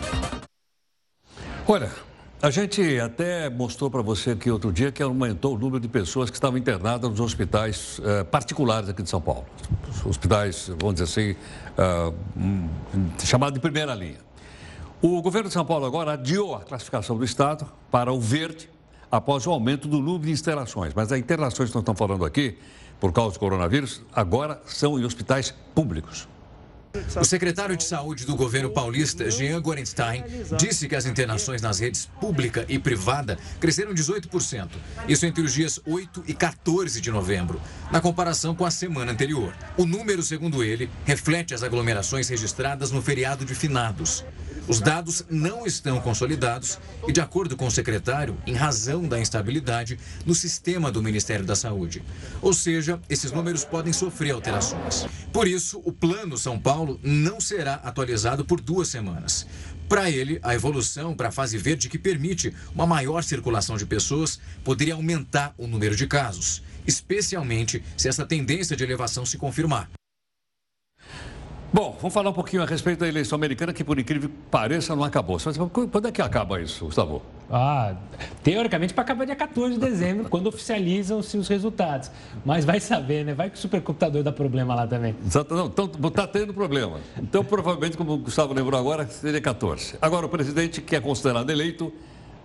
[1.68, 1.92] Olha,
[2.40, 6.30] a gente até mostrou para você aqui outro dia que aumentou o número de pessoas
[6.30, 9.46] que estavam internadas nos hospitais eh, particulares aqui de São Paulo.
[10.06, 11.36] Hospitais, vamos dizer assim,
[11.78, 14.20] uh, chamados de primeira linha.
[15.02, 18.70] O governo de São Paulo agora adiou a classificação do Estado para o verde
[19.12, 20.94] após o aumento do número de internações.
[20.94, 22.58] Mas as internações que nós estamos falando aqui,
[23.00, 26.28] por causa do coronavírus, agora são em hospitais públicos.
[27.20, 30.24] O secretário de Saúde do governo paulista, Jean Gorenstein,
[30.58, 34.70] disse que as internações nas redes pública e privada cresceram 18%.
[35.08, 39.54] Isso entre os dias 8 e 14 de novembro, na comparação com a semana anterior.
[39.78, 44.24] O número, segundo ele, reflete as aglomerações registradas no feriado de finados.
[44.68, 46.78] Os dados não estão consolidados
[47.08, 51.56] e, de acordo com o secretário, em razão da instabilidade no sistema do Ministério da
[51.56, 52.04] Saúde.
[52.42, 55.06] Ou seja, esses números podem sofrer alterações.
[55.32, 59.48] Por isso, o Plano São Paulo não será atualizado por duas semanas.
[59.88, 64.38] Para ele, a evolução para a fase verde que permite uma maior circulação de pessoas
[64.66, 69.90] poderia aumentar o número de casos, especialmente se essa tendência de elevação se confirmar.
[71.72, 74.96] Bom, vamos falar um pouquinho a respeito da eleição americana, que por incrível que pareça
[74.96, 75.38] não acabou.
[75.46, 77.22] Mas quando é que acaba isso, Gustavo?
[77.52, 77.94] Ah,
[78.42, 82.10] teoricamente para acabar dia 14 de dezembro, quando oficializam-se os resultados.
[82.46, 83.34] Mas vai saber, né?
[83.34, 85.14] Vai que o supercomputador dá problema lá também.
[85.26, 87.00] Exato, não, então está tendo problema.
[87.22, 89.96] Então, provavelmente, como o Gustavo lembrou agora, seria 14.
[90.02, 91.92] Agora, o presidente que é considerado eleito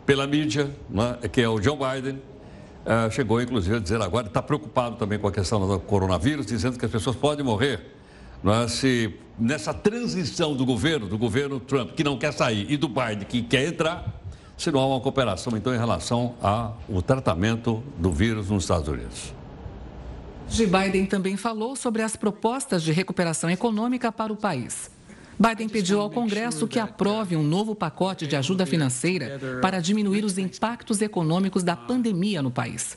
[0.05, 2.17] pela mídia, né, que é o Joe Biden,
[2.85, 6.77] uh, chegou inclusive a dizer agora, está preocupado também com a questão do coronavírus, dizendo
[6.77, 8.02] que as pessoas podem morrer
[8.69, 13.27] se nessa transição do governo, do governo Trump, que não quer sair, e do Biden,
[13.29, 14.21] que quer entrar,
[14.57, 19.35] se não há uma cooperação, então, em relação ao tratamento do vírus nos Estados Unidos.
[20.49, 24.91] Joe Biden também falou sobre as propostas de recuperação econômica para o país.
[25.39, 30.39] Biden pediu ao Congresso que aprove um novo pacote de ajuda financeira para diminuir os
[30.39, 32.97] impactos econômicos da pandemia no país.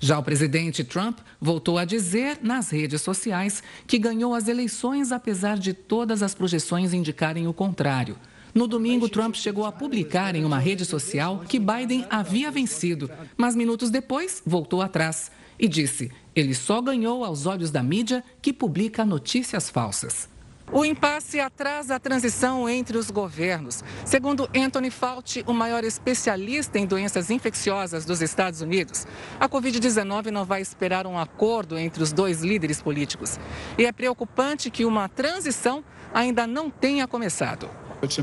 [0.00, 5.58] Já o presidente Trump voltou a dizer nas redes sociais que ganhou as eleições apesar
[5.58, 8.16] de todas as projeções indicarem o contrário.
[8.54, 13.56] No domingo, Trump chegou a publicar em uma rede social que Biden havia vencido, mas
[13.56, 19.06] minutos depois voltou atrás e disse: ele só ganhou aos olhos da mídia que publica
[19.06, 20.31] notícias falsas.
[20.72, 23.84] O impasse atrasa a transição entre os governos.
[24.06, 29.06] Segundo Anthony Fauci, o maior especialista em doenças infecciosas dos Estados Unidos,
[29.38, 33.38] a Covid-19 não vai esperar um acordo entre os dois líderes políticos.
[33.76, 37.68] E é preocupante que uma transição ainda não tenha começado.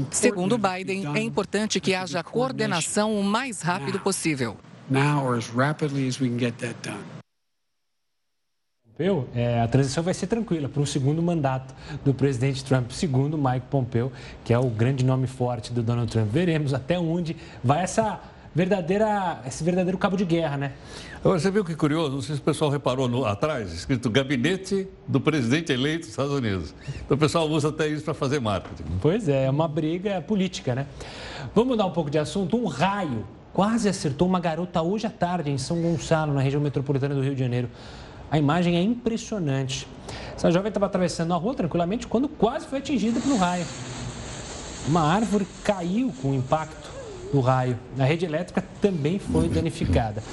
[0.10, 4.58] Segundo Biden, é importante que haja coordenação o mais rápido possível.
[5.24, 7.19] Or as rapidly as we can get that done.
[9.00, 13.38] Pompeu, é, a transição vai ser tranquila para o segundo mandato do presidente Trump, segundo
[13.38, 14.12] Mike Pompeu,
[14.44, 16.28] que é o grande nome forte do Donald Trump.
[16.30, 18.20] Veremos até onde vai essa
[18.54, 20.74] verdadeira, esse verdadeiro cabo de guerra, né?
[21.24, 24.86] Agora, você viu que curioso, não sei se o pessoal reparou no, atrás, escrito gabinete
[25.08, 26.76] do presidente eleito dos Estados Unidos.
[27.06, 28.84] Então o pessoal usa até isso para fazer marketing.
[29.02, 30.86] Pois é, é uma briga política, né?
[31.56, 32.58] Vamos mudar um pouco de assunto.
[32.58, 37.16] Um raio quase acertou uma garota hoje à tarde em São Gonçalo, na região metropolitana
[37.16, 37.70] do Rio de Janeiro.
[38.32, 39.88] A imagem é impressionante.
[40.36, 43.66] Essa jovem estava atravessando a rua tranquilamente quando quase foi atingida pelo raio.
[44.88, 46.90] Uma árvore caiu com o impacto
[47.32, 47.78] do raio.
[47.98, 50.24] A rede elétrica também foi danificada.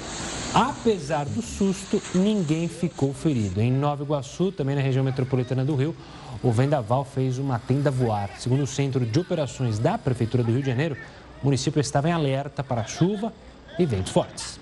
[0.53, 3.61] Apesar do susto, ninguém ficou ferido.
[3.61, 5.95] Em Nova Iguaçu, também na região metropolitana do Rio,
[6.41, 8.29] o vendaval fez uma tenda voar.
[8.39, 10.97] Segundo o Centro de Operações da Prefeitura do Rio de Janeiro,
[11.41, 13.33] o município estava em alerta para chuva
[13.77, 14.59] e ventos fortes.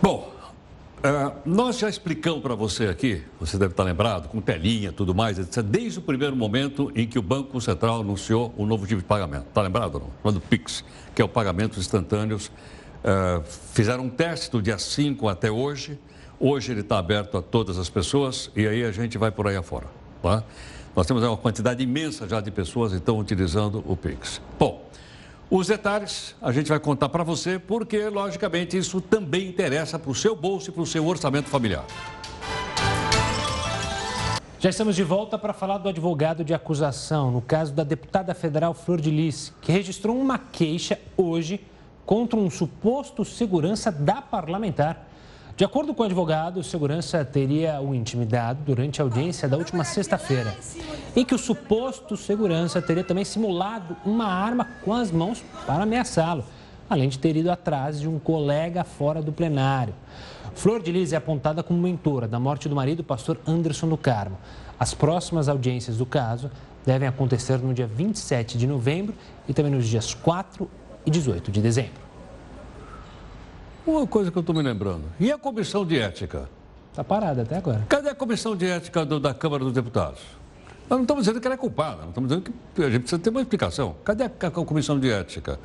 [0.00, 0.32] Bom,
[1.02, 5.36] Uh, nós já explicamos para você aqui, você deve estar lembrado, com telinha tudo mais,
[5.36, 9.06] etc., desde o primeiro momento em que o Banco Central anunciou o novo tipo de
[9.06, 9.48] pagamento.
[9.48, 10.10] Está lembrado ou não?
[10.22, 12.46] Falando do PIX, que é o pagamento instantâneos.
[12.46, 13.42] Uh,
[13.74, 15.98] fizeram um teste do dia 5 até hoje.
[16.38, 19.56] Hoje ele está aberto a todas as pessoas e aí a gente vai por aí
[19.56, 19.86] afora.
[20.22, 20.44] Tá?
[20.94, 24.40] Nós temos uma quantidade imensa já de pessoas que estão utilizando o PIX.
[24.56, 24.88] Bom,
[25.54, 30.14] os detalhes a gente vai contar para você, porque, logicamente, isso também interessa para o
[30.14, 31.84] seu bolso e para o seu orçamento familiar.
[34.58, 38.72] Já estamos de volta para falar do advogado de acusação, no caso da deputada federal
[38.72, 41.60] Flor de Lis, que registrou uma queixa hoje
[42.06, 45.06] contra um suposto segurança da parlamentar
[45.54, 49.84] de acordo com o advogado, o segurança teria o intimidado durante a audiência da última
[49.84, 50.56] sexta-feira,
[51.14, 56.44] em que o suposto segurança teria também simulado uma arma com as mãos para ameaçá-lo,
[56.88, 59.94] além de ter ido atrás de um colega fora do plenário.
[60.54, 64.38] Flor de Lis é apontada como mentora da morte do marido, pastor Anderson do Carmo.
[64.80, 66.50] As próximas audiências do caso
[66.84, 69.14] devem acontecer no dia 27 de novembro
[69.46, 70.68] e também nos dias 4
[71.04, 72.01] e 18 de dezembro.
[73.86, 75.04] Uma coisa que eu estou me lembrando.
[75.18, 76.48] E a comissão de ética?
[76.90, 77.84] Está parada até agora.
[77.88, 80.20] Cadê a comissão de ética do, da Câmara dos Deputados?
[80.88, 83.18] Nós não estamos dizendo que ela é culpada, nós estamos dizendo que a gente precisa
[83.18, 83.96] ter uma explicação.
[84.04, 85.58] Cadê a, a comissão de ética?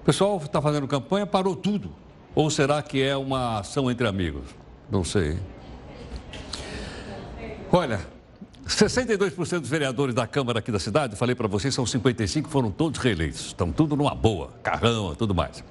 [0.00, 1.90] O pessoal está fazendo campanha, parou tudo.
[2.34, 4.44] Ou será que é uma ação entre amigos?
[4.90, 5.38] Não sei.
[7.70, 8.00] Olha,
[8.66, 12.98] 62% dos vereadores da Câmara aqui da cidade, falei para vocês, são 55, foram todos
[12.98, 13.46] reeleitos.
[13.46, 15.62] Estão tudo numa boa, carrão, tudo mais.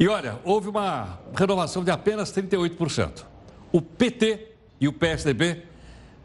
[0.00, 3.22] E olha, houve uma renovação de apenas 38%.
[3.70, 4.48] O PT
[4.80, 5.62] e o PSDB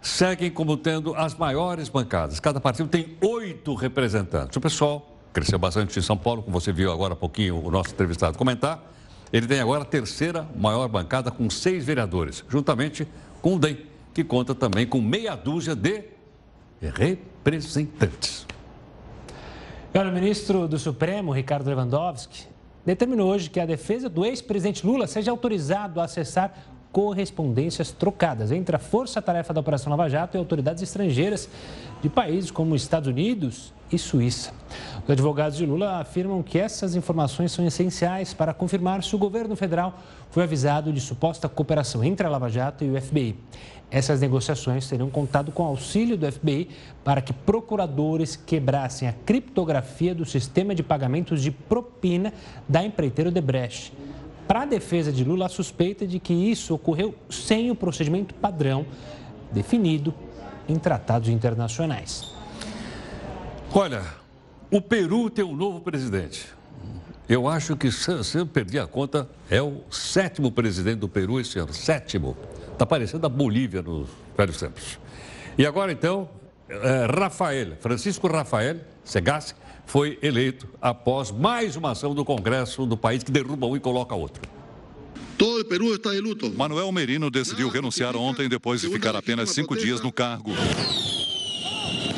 [0.02, 2.40] seguem como tendo as maiores bancadas.
[2.40, 4.56] Cada partido tem oito representantes.
[4.56, 7.92] O pessoal cresceu bastante em São Paulo, como você viu agora há pouquinho o nosso
[7.92, 8.82] entrevistado comentar.
[9.34, 13.06] Ele tem agora a terceira maior bancada com seis vereadores, juntamente
[13.42, 13.78] com o DEM,
[14.14, 16.06] que conta também com meia dúzia de
[16.80, 18.48] representantes.
[19.94, 22.55] o ministro do Supremo, Ricardo Lewandowski,
[22.86, 26.54] determinou hoje que a defesa do ex-presidente Lula seja autorizado a acessar
[26.92, 31.50] correspondências trocadas entre a Força Tarefa da Operação Lava Jato e autoridades estrangeiras
[32.02, 34.52] de países como Estados Unidos e Suíça.
[35.04, 39.56] Os advogados de Lula afirmam que essas informações são essenciais para confirmar se o governo
[39.56, 40.00] federal
[40.32, 43.36] foi avisado de suposta cooperação entre a Lava Jato e o FBI.
[43.90, 46.70] Essas negociações teriam contado com auxílio do FBI
[47.04, 52.34] para que procuradores quebrassem a criptografia do sistema de pagamentos de propina
[52.68, 53.94] da empreiteira Odebrecht.
[54.48, 58.86] Para a defesa de Lula, a suspeita de que isso ocorreu sem o procedimento padrão
[59.52, 60.14] definido
[60.68, 62.35] em tratados internacionais.
[63.74, 64.04] Olha,
[64.72, 66.48] o Peru tem um novo presidente.
[67.28, 71.58] Eu acho que, se eu perdi a conta, é o sétimo presidente do Peru esse
[71.58, 71.74] ano.
[71.74, 72.38] Sétimo.
[72.72, 74.08] Está parecendo a Bolívia nos
[74.38, 75.00] velhos tempos.
[75.58, 76.30] E agora, então,
[76.70, 79.56] é, Rafael, Francisco Rafael Segassi,
[79.86, 84.14] foi eleito após mais uma ação do Congresso do país que derruba um e coloca
[84.14, 84.42] outro.
[85.38, 86.52] Todo o Peru está de luto.
[86.52, 90.52] Manuel Merino decidiu renunciar ontem depois de ficar apenas cinco dias no cargo.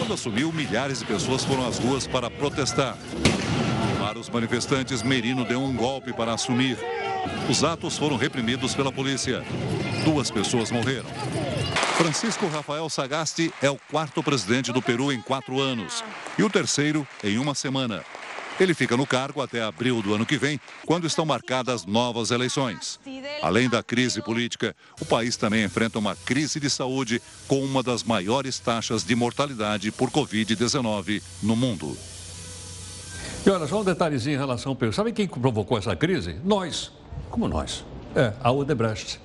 [0.08, 2.97] Quando assumiu, milhares de pessoas foram às ruas para protestar.
[3.99, 6.78] Para os manifestantes, Merino deu um golpe para assumir.
[7.49, 9.43] Os atos foram reprimidos pela polícia.
[10.05, 11.10] Duas pessoas morreram.
[11.97, 16.01] Francisco Rafael Sagasti é o quarto presidente do Peru em quatro anos
[16.39, 18.01] e o terceiro em uma semana.
[18.60, 22.99] Ele fica no cargo até abril do ano que vem, quando estão marcadas novas eleições.
[23.41, 28.03] Além da crise política, o país também enfrenta uma crise de saúde com uma das
[28.03, 31.95] maiores taxas de mortalidade por Covid-19 no mundo.
[33.45, 34.91] E olha, só um detalhezinho em relação ao Peru.
[34.91, 36.36] Sabe quem provocou essa crise?
[36.43, 36.91] Nós.
[37.30, 37.86] Como nós?
[38.16, 39.22] É, a Odebrecht.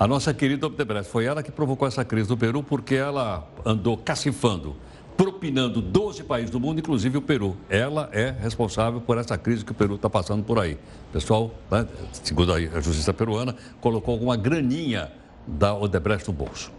[0.00, 3.96] A nossa querida Odebrecht, foi ela que provocou essa crise no Peru porque ela andou
[3.96, 4.74] cacifando,
[5.18, 7.56] propinando 12 países do mundo, inclusive o Peru.
[7.68, 10.74] Ela é responsável por essa crise que o Peru está passando por aí.
[10.74, 15.10] O pessoal, né, segundo a justiça peruana, colocou alguma graninha
[15.44, 16.70] da Odebrecht no bolso.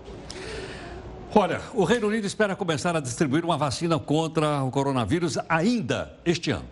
[1.36, 6.50] Olha, o Reino Unido espera começar a distribuir uma vacina contra o coronavírus ainda este
[6.50, 6.66] ano.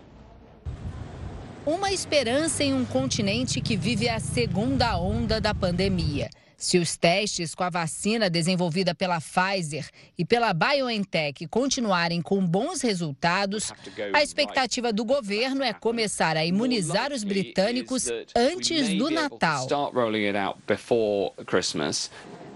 [1.66, 6.30] Uma esperança em um continente que vive a segunda onda da pandemia.
[6.60, 9.88] Se os testes com a vacina desenvolvida pela Pfizer
[10.18, 13.72] e pela BioNTech continuarem com bons resultados,
[14.12, 19.68] a expectativa do governo é começar a imunizar os britânicos antes do Natal.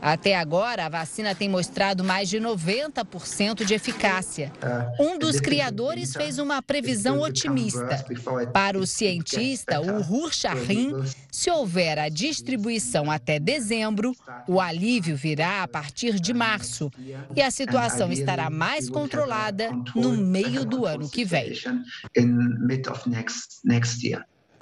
[0.02, 4.52] Até agora, a vacina tem mostrado mais de 90% de eficácia.
[4.98, 8.04] Um dos criadores fez uma previsão otimista.
[8.52, 10.92] Para o cientista, o Hur Shahrin,
[11.30, 14.12] se houver a distribuição até dezembro,
[14.48, 16.90] o alívio virá a partir de março
[17.36, 21.52] e a situação estará mais controlada no meio do ano que vem.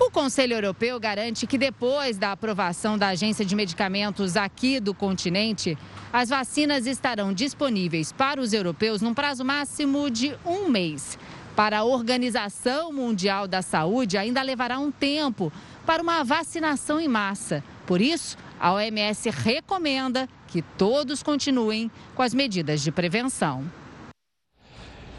[0.02, 5.76] O Conselho Europeu garante que depois da aprovação da Agência de Medicamentos aqui do continente,
[6.10, 11.18] as vacinas estarão disponíveis para os europeus num prazo máximo de um mês.
[11.54, 15.52] Para a Organização Mundial da Saúde, ainda levará um tempo
[15.84, 17.62] para uma vacinação em massa.
[17.86, 23.70] Por isso, a OMS recomenda que todos continuem com as medidas de prevenção.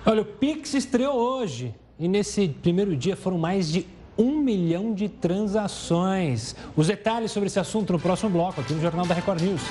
[0.04, 3.86] Olha, o Pix estreou hoje e nesse primeiro dia foram mais de
[4.22, 6.56] um milhão de transações.
[6.76, 9.62] Os detalhes sobre esse assunto no próximo bloco, aqui no Jornal da Record News.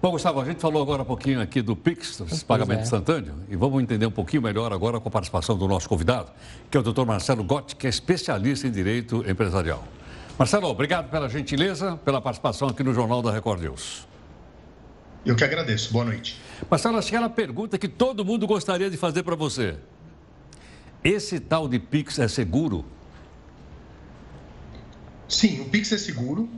[0.00, 3.24] Bom, Gustavo, a gente falou agora um pouquinho aqui do Pix, esse pagamento é.
[3.48, 6.30] e vamos entender um pouquinho melhor agora com a participação do nosso convidado,
[6.70, 9.82] que é o doutor Marcelo Gotti, que é especialista em direito empresarial.
[10.38, 14.06] Marcelo, obrigado pela gentileza, pela participação aqui no Jornal da Record News.
[15.26, 15.92] Eu que agradeço.
[15.92, 16.40] Boa noite.
[16.70, 19.76] Marcelo, acho que aquela pergunta que todo mundo gostaria de fazer para você.
[21.02, 22.84] Esse tal de Pix é seguro?
[25.28, 26.48] Sim, o Pix é seguro,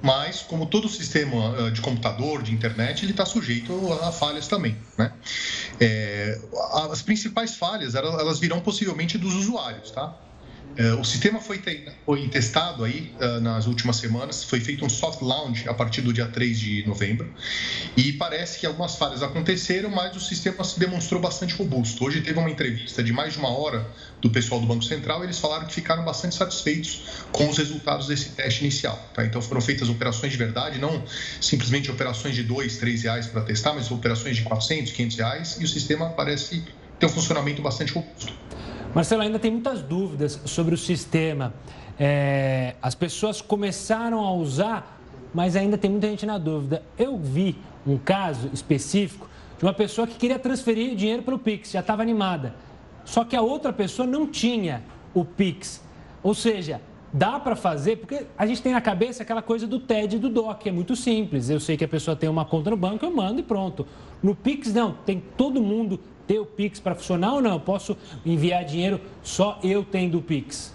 [0.00, 4.76] mas como todo sistema de computador, de internet, ele está sujeito a falhas também.
[4.96, 5.12] Né?
[5.80, 6.40] É,
[6.92, 10.16] as principais falhas, elas virão possivelmente dos usuários, tá?
[10.76, 11.62] É, o sistema foi,
[12.04, 16.12] foi testado aí uh, nas últimas semanas, foi feito um soft launch a partir do
[16.12, 17.32] dia 3 de novembro
[17.96, 22.04] e parece que algumas falhas aconteceram, mas o sistema se demonstrou bastante robusto.
[22.04, 23.86] Hoje teve uma entrevista de mais de uma hora
[24.20, 28.06] do pessoal do Banco Central e eles falaram que ficaram bastante satisfeitos com os resultados
[28.08, 29.02] desse teste inicial.
[29.14, 29.24] Tá?
[29.24, 31.02] Então foram feitas operações de verdade, não
[31.40, 35.64] simplesmente operações de 2, 3 reais para testar, mas operações de 400, 500 reais e
[35.64, 36.62] o sistema parece
[36.98, 38.46] ter um funcionamento bastante robusto.
[38.96, 41.52] Marcelo, ainda tem muitas dúvidas sobre o sistema.
[42.00, 44.98] É, as pessoas começaram a usar,
[45.34, 46.82] mas ainda tem muita gente na dúvida.
[46.96, 49.28] Eu vi um caso específico
[49.58, 52.54] de uma pessoa que queria transferir dinheiro pelo Pix, já estava animada.
[53.04, 54.82] Só que a outra pessoa não tinha
[55.12, 55.84] o Pix.
[56.22, 56.80] Ou seja,
[57.12, 60.30] dá para fazer, porque a gente tem na cabeça aquela coisa do TED e do
[60.30, 61.50] DOC, é muito simples.
[61.50, 63.86] Eu sei que a pessoa tem uma conta no banco, eu mando e pronto.
[64.22, 67.52] No Pix, não, tem todo mundo ter o Pix para funcionar ou não?
[67.52, 70.74] Eu posso enviar dinheiro só eu tendo o Pix?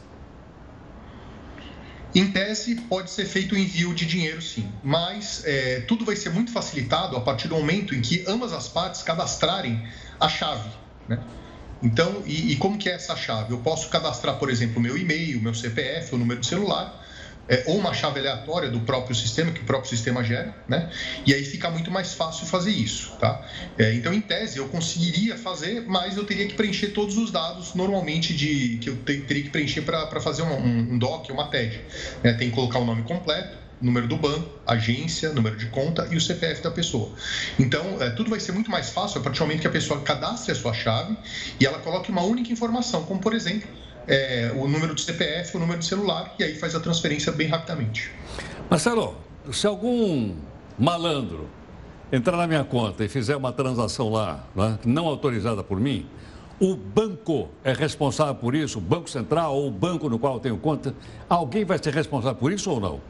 [2.14, 6.30] Em tese, pode ser feito o envio de dinheiro, sim, mas é, tudo vai ser
[6.30, 9.88] muito facilitado a partir do momento em que ambas as partes cadastrarem
[10.20, 10.70] a chave.
[11.08, 11.18] Né?
[11.82, 13.54] Então, e, e como que é essa chave?
[13.54, 17.01] Eu posso cadastrar, por exemplo, meu e-mail, meu CPF, o número de celular,
[17.52, 20.90] é, ou uma chave aleatória do próprio sistema, que o próprio sistema gera, né?
[21.26, 23.46] E aí fica muito mais fácil fazer isso, tá?
[23.78, 27.74] É, então, em tese, eu conseguiria fazer, mas eu teria que preencher todos os dados
[27.76, 31.82] normalmente de que eu teria que preencher para fazer um, um, um DOC, uma TED.
[32.24, 32.32] Né?
[32.34, 36.22] Tem que colocar o nome completo, número do banco, agência, número de conta e o
[36.22, 37.12] CPF da pessoa.
[37.60, 40.00] Então, é, tudo vai ser muito mais fácil a partir do momento que a pessoa
[40.00, 41.18] cadastre a sua chave
[41.60, 43.68] e ela coloque uma única informação, como por exemplo,
[44.08, 47.48] é, o número de CPF, o número de celular, e aí faz a transferência bem
[47.48, 48.12] rapidamente.
[48.70, 49.18] Marcelo,
[49.52, 50.36] se algum
[50.78, 51.50] malandro
[52.12, 56.06] entrar na minha conta e fizer uma transação lá, né, não autorizada por mim,
[56.60, 60.40] o banco é responsável por isso, o Banco Central ou o banco no qual eu
[60.40, 60.94] tenho conta,
[61.28, 63.02] alguém vai ser responsável por isso ou não?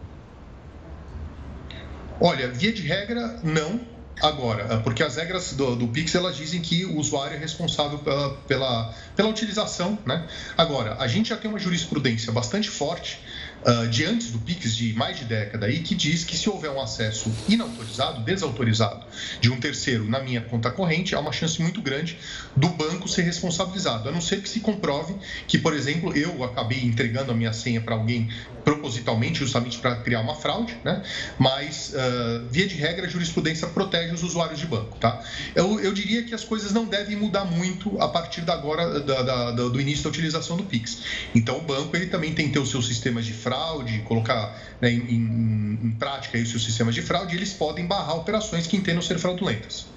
[2.19, 3.81] Olha, via de regra, não.
[4.22, 7.99] Agora, é porque as regras do, do Pix elas dizem que o usuário é responsável
[7.99, 10.28] pela, pela, pela utilização, né?
[10.57, 13.20] Agora, a gente já tem uma jurisprudência bastante forte
[13.66, 16.72] uh, de antes do Pix, de mais de década aí, que diz que se houver
[16.72, 19.05] um acesso inautorizado, desautorizado,
[19.39, 22.18] de um terceiro na minha conta corrente, há uma chance muito grande
[22.55, 25.16] do banco ser responsabilizado, a não ser que se comprove
[25.47, 28.30] que, por exemplo, eu acabei entregando a minha senha para alguém
[28.64, 31.01] propositalmente, justamente para criar uma fraude, né?
[31.39, 35.24] Mas, uh, via de regra, a jurisprudência protege os usuários de banco, tá?
[35.55, 39.22] Eu, eu diria que as coisas não devem mudar muito a partir da agora, da,
[39.24, 40.99] da, do início da utilização do Pix.
[41.34, 44.57] Então, o banco ele também tem que ter os seus sistemas de fraude fraude, colocar
[44.79, 48.65] né, em, em, em, prática aí os seus sistemas de fraude, eles podem barrar operações
[48.65, 49.87] que entendam ser fraudulentas.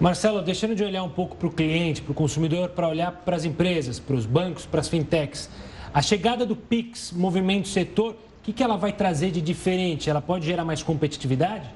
[0.00, 3.34] Marcelo, deixando de olhar um pouco para o cliente, para o consumidor, para olhar para
[3.34, 5.48] as empresas, para os bancos, para as fintechs,
[5.92, 10.08] a chegada do PIX, movimento setor, o que, que ela vai trazer de diferente?
[10.08, 11.68] Ela pode gerar mais competitividade?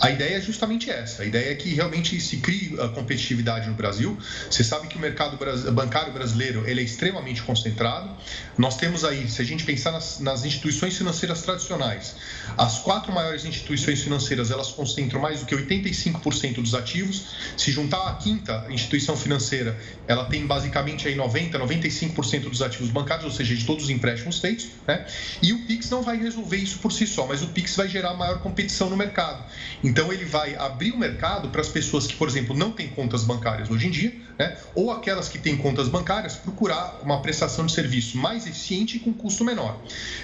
[0.00, 1.22] A ideia é justamente essa.
[1.22, 4.18] A ideia é que realmente se crie a competitividade no Brasil.
[4.50, 5.38] Você sabe que o mercado
[5.72, 8.10] bancário brasileiro ele é extremamente concentrado.
[8.58, 12.16] Nós temos aí, se a gente pensar nas, nas, instituições financeiras tradicionais,
[12.58, 17.34] as quatro maiores instituições financeiras elas concentram mais do que 85% dos ativos.
[17.56, 19.78] Se juntar a quinta instituição financeira,
[20.08, 24.40] ela tem basicamente aí 90, 95% dos ativos bancários, ou seja, de todos os empréstimos
[24.40, 24.66] feitos.
[24.86, 25.06] Né?
[25.40, 28.14] E o Pix não vai resolver isso por si só, mas o Pix vai gerar
[28.14, 29.44] maior competição no mercado.
[29.82, 33.24] Então ele vai abrir o mercado para as pessoas que, por exemplo, não têm contas
[33.24, 34.56] bancárias hoje em dia, né?
[34.74, 39.12] ou aquelas que têm contas bancárias, procurar uma prestação de serviço mais eficiente e com
[39.12, 39.80] custo menor.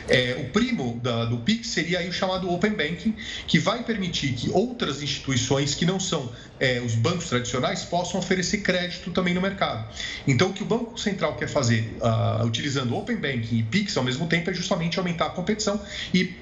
[0.08, 3.14] É, o primo da, do Pix seria o chamado Open Banking,
[3.46, 8.58] que vai permitir que outras instituições que não são é, os bancos tradicionais possam oferecer
[8.58, 9.88] crédito também no mercado.
[10.26, 14.04] Então, o que o Banco Central quer fazer, uh, utilizando Open Banking e Pix ao
[14.04, 15.80] mesmo tempo, é justamente aumentar a competição
[16.12, 16.34] e uh,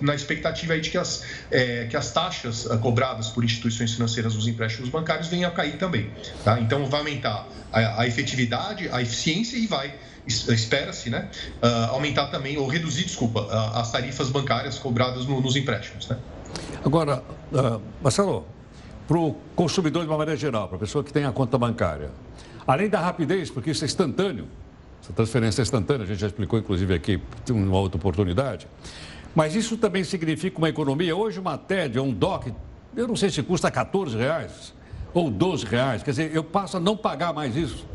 [0.00, 4.46] na expectativa de que as, é, que as taxas uh, cobradas por instituições financeiras nos
[4.46, 6.10] empréstimos bancários venham a cair também.
[6.44, 6.60] Tá?
[6.60, 9.94] Então, vai aumentar a, a efetividade, a eficiência e vai
[10.26, 11.28] espera-se, né,
[11.62, 16.08] uh, aumentar também, ou reduzir, desculpa, uh, as tarifas bancárias cobradas no, nos empréstimos.
[16.08, 16.18] Né?
[16.84, 18.44] Agora, uh, Marcelo,
[19.06, 22.10] para o consumidor de uma maneira geral, para a pessoa que tem a conta bancária,
[22.66, 24.48] além da rapidez, porque isso é instantâneo,
[25.02, 28.66] essa transferência é instantânea, a gente já explicou inclusive aqui em uma outra oportunidade,
[29.36, 31.14] mas isso também significa uma economia.
[31.14, 32.54] Hoje, uma TED ou um DOC,
[32.96, 34.72] eu não sei se custa 14 reais
[35.12, 36.02] ou 12 reais.
[36.02, 37.86] Quer dizer, eu passo a não pagar mais isso.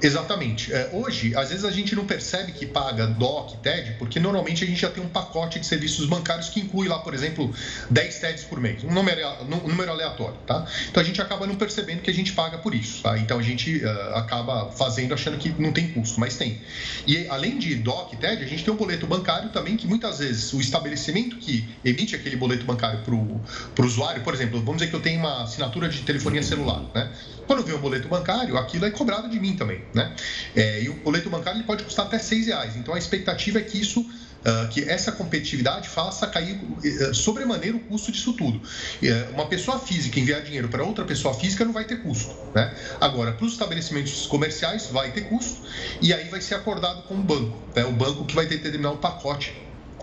[0.00, 0.72] Exatamente.
[0.72, 4.66] É, hoje, às vezes a gente não percebe que paga DOC, TED, porque normalmente a
[4.66, 7.52] gente já tem um pacote de serviços bancários que inclui lá, por exemplo,
[7.90, 10.66] 10 TEDs por mês, um número, um número aleatório, tá?
[10.88, 13.18] Então a gente acaba não percebendo que a gente paga por isso, tá?
[13.18, 16.60] Então a gente uh, acaba fazendo achando que não tem custo, mas tem.
[17.06, 20.52] E além de DOC, TED, a gente tem um boleto bancário também que muitas vezes
[20.52, 24.96] o estabelecimento que emite aquele boleto bancário para o usuário, por exemplo, vamos dizer que
[24.96, 27.10] eu tenho uma assinatura de telefonia celular, né?
[27.48, 30.14] Quando vem um boleto bancário, aquilo é cobrado de mim também, né?
[30.54, 32.76] É, e o boleto bancário ele pode custar até seis reais.
[32.76, 34.06] Então a expectativa é que isso
[34.38, 38.58] Uh, que essa competitividade faça cair uh, sobremaneira o custo disso tudo.
[38.58, 42.36] Uh, uma pessoa física enviar dinheiro para outra pessoa física não vai ter custo.
[42.54, 42.72] Né?
[43.00, 45.60] Agora, para os estabelecimentos comerciais vai ter custo
[46.00, 47.60] e aí vai ser acordado com o banco.
[47.74, 47.84] Né?
[47.84, 49.52] O banco que vai ter que determinar o pacote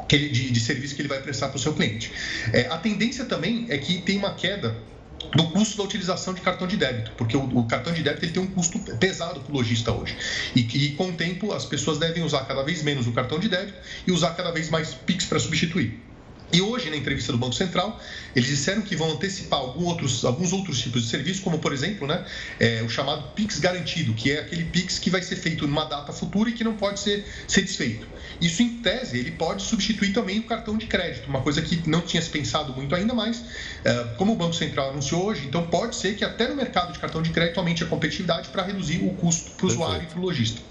[0.10, 2.12] de, de, serviço que ele vai prestar para o seu cliente.
[2.52, 4.76] É, a tendência também é que tem uma queda
[5.34, 8.32] do custo da utilização de cartão de débito, porque o, o cartão de débito ele
[8.32, 10.15] tem um custo pesado para o lojista hoje.
[10.55, 13.49] E que, com o tempo, as pessoas devem usar cada vez menos o cartão de
[13.49, 15.99] débito e usar cada vez mais PIX para substituir.
[16.53, 17.99] E hoje, na entrevista do Banco Central,
[18.36, 22.07] eles disseram que vão antecipar alguns outros, alguns outros tipos de serviço, como, por exemplo,
[22.07, 22.23] né,
[22.59, 26.13] é, o chamado PIX garantido, que é aquele PIX que vai ser feito numa data
[26.13, 28.07] futura e que não pode ser, ser desfeito.
[28.41, 32.01] Isso, em tese, ele pode substituir também o cartão de crédito, uma coisa que não
[32.01, 33.43] tinha se pensado muito ainda, mas
[33.83, 36.99] é, como o Banco Central anunciou hoje, então pode ser que até no mercado de
[36.99, 40.19] cartão de crédito aumente a competitividade para reduzir o custo para o usuário e para
[40.19, 40.61] o lojista.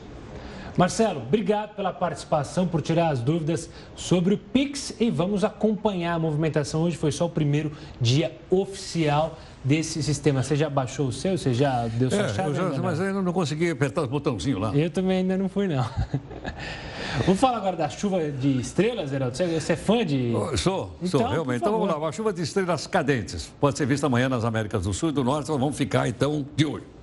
[0.77, 6.19] Marcelo, obrigado pela participação, por tirar as dúvidas sobre o Pix e vamos acompanhar a
[6.19, 6.83] movimentação.
[6.83, 10.43] Hoje foi só o primeiro dia oficial desse sistema.
[10.43, 11.37] Você já baixou o seu?
[11.39, 12.55] Você já deu sua é, chave?
[12.55, 14.77] Já, mas ainda não consegui apertar os botãozinhos lá.
[14.77, 15.85] Eu também ainda não fui, não.
[17.25, 19.37] Vamos falar agora da chuva de estrelas, Geraldo?
[19.37, 20.33] Você é fã de.
[20.35, 21.59] Oh, sou, então, sou, realmente.
[21.59, 23.53] Então vamos lá, uma chuva de estrelas cadentes.
[23.61, 26.45] Pode ser vista amanhã nas Américas do Sul e do Norte, nós vamos ficar então
[26.57, 26.94] de olho.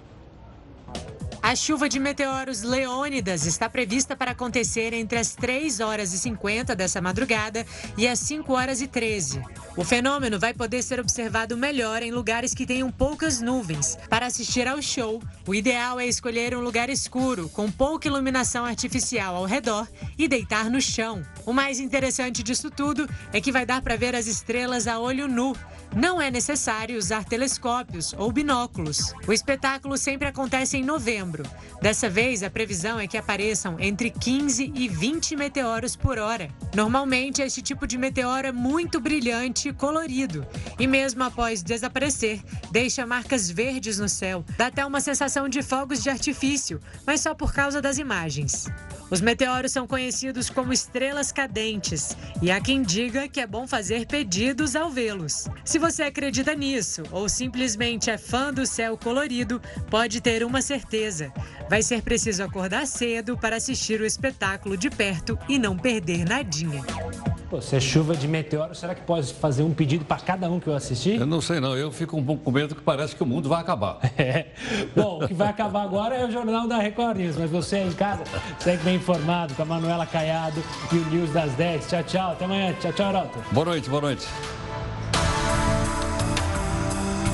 [1.51, 6.73] A chuva de meteoros Leônidas está prevista para acontecer entre as 3 horas e 50
[6.73, 7.65] dessa madrugada
[7.97, 9.41] e as 5 horas e 13.
[9.75, 13.97] O fenômeno vai poder ser observado melhor em lugares que tenham poucas nuvens.
[14.09, 19.35] Para assistir ao show, o ideal é escolher um lugar escuro, com pouca iluminação artificial
[19.35, 21.21] ao redor e deitar no chão.
[21.45, 25.27] O mais interessante disso tudo é que vai dar para ver as estrelas a olho
[25.27, 25.53] nu.
[25.95, 29.13] Não é necessário usar telescópios ou binóculos.
[29.27, 31.43] O espetáculo sempre acontece em novembro.
[31.81, 36.49] Dessa vez, a previsão é que apareçam entre 15 e 20 meteoros por hora.
[36.73, 40.47] Normalmente, este tipo de meteoro é muito brilhante e colorido,
[40.79, 44.45] e mesmo após desaparecer, deixa marcas verdes no céu.
[44.57, 48.69] Dá até uma sensação de fogos de artifício, mas só por causa das imagens.
[49.09, 54.05] Os meteoros são conhecidos como estrelas cadentes, e há quem diga que é bom fazer
[54.05, 55.49] pedidos ao vê-los.
[55.65, 59.59] Se você acredita nisso ou simplesmente é fã do céu colorido,
[59.89, 61.33] pode ter uma certeza:
[61.67, 66.83] vai ser preciso acordar cedo para assistir o espetáculo de perto e não perder nadinha.
[67.49, 70.59] Pô, se é chuva de meteoro, será que pode fazer um pedido para cada um
[70.59, 71.19] que eu assistir?
[71.19, 73.49] Eu não sei não, eu fico um pouco com medo que parece que o mundo
[73.49, 73.99] vai acabar.
[74.21, 74.47] É.
[74.95, 77.87] Bom, o que vai acabar agora é o Jornal da Record News, mas você aí
[77.87, 78.23] em casa
[78.59, 80.61] segue bem informado com a Manuela Caiado
[80.91, 81.87] e o News das 10.
[81.87, 82.73] Tchau, tchau, até amanhã.
[82.79, 83.39] Tchau, tchau, Arauto.
[83.51, 84.27] Boa noite, boa noite.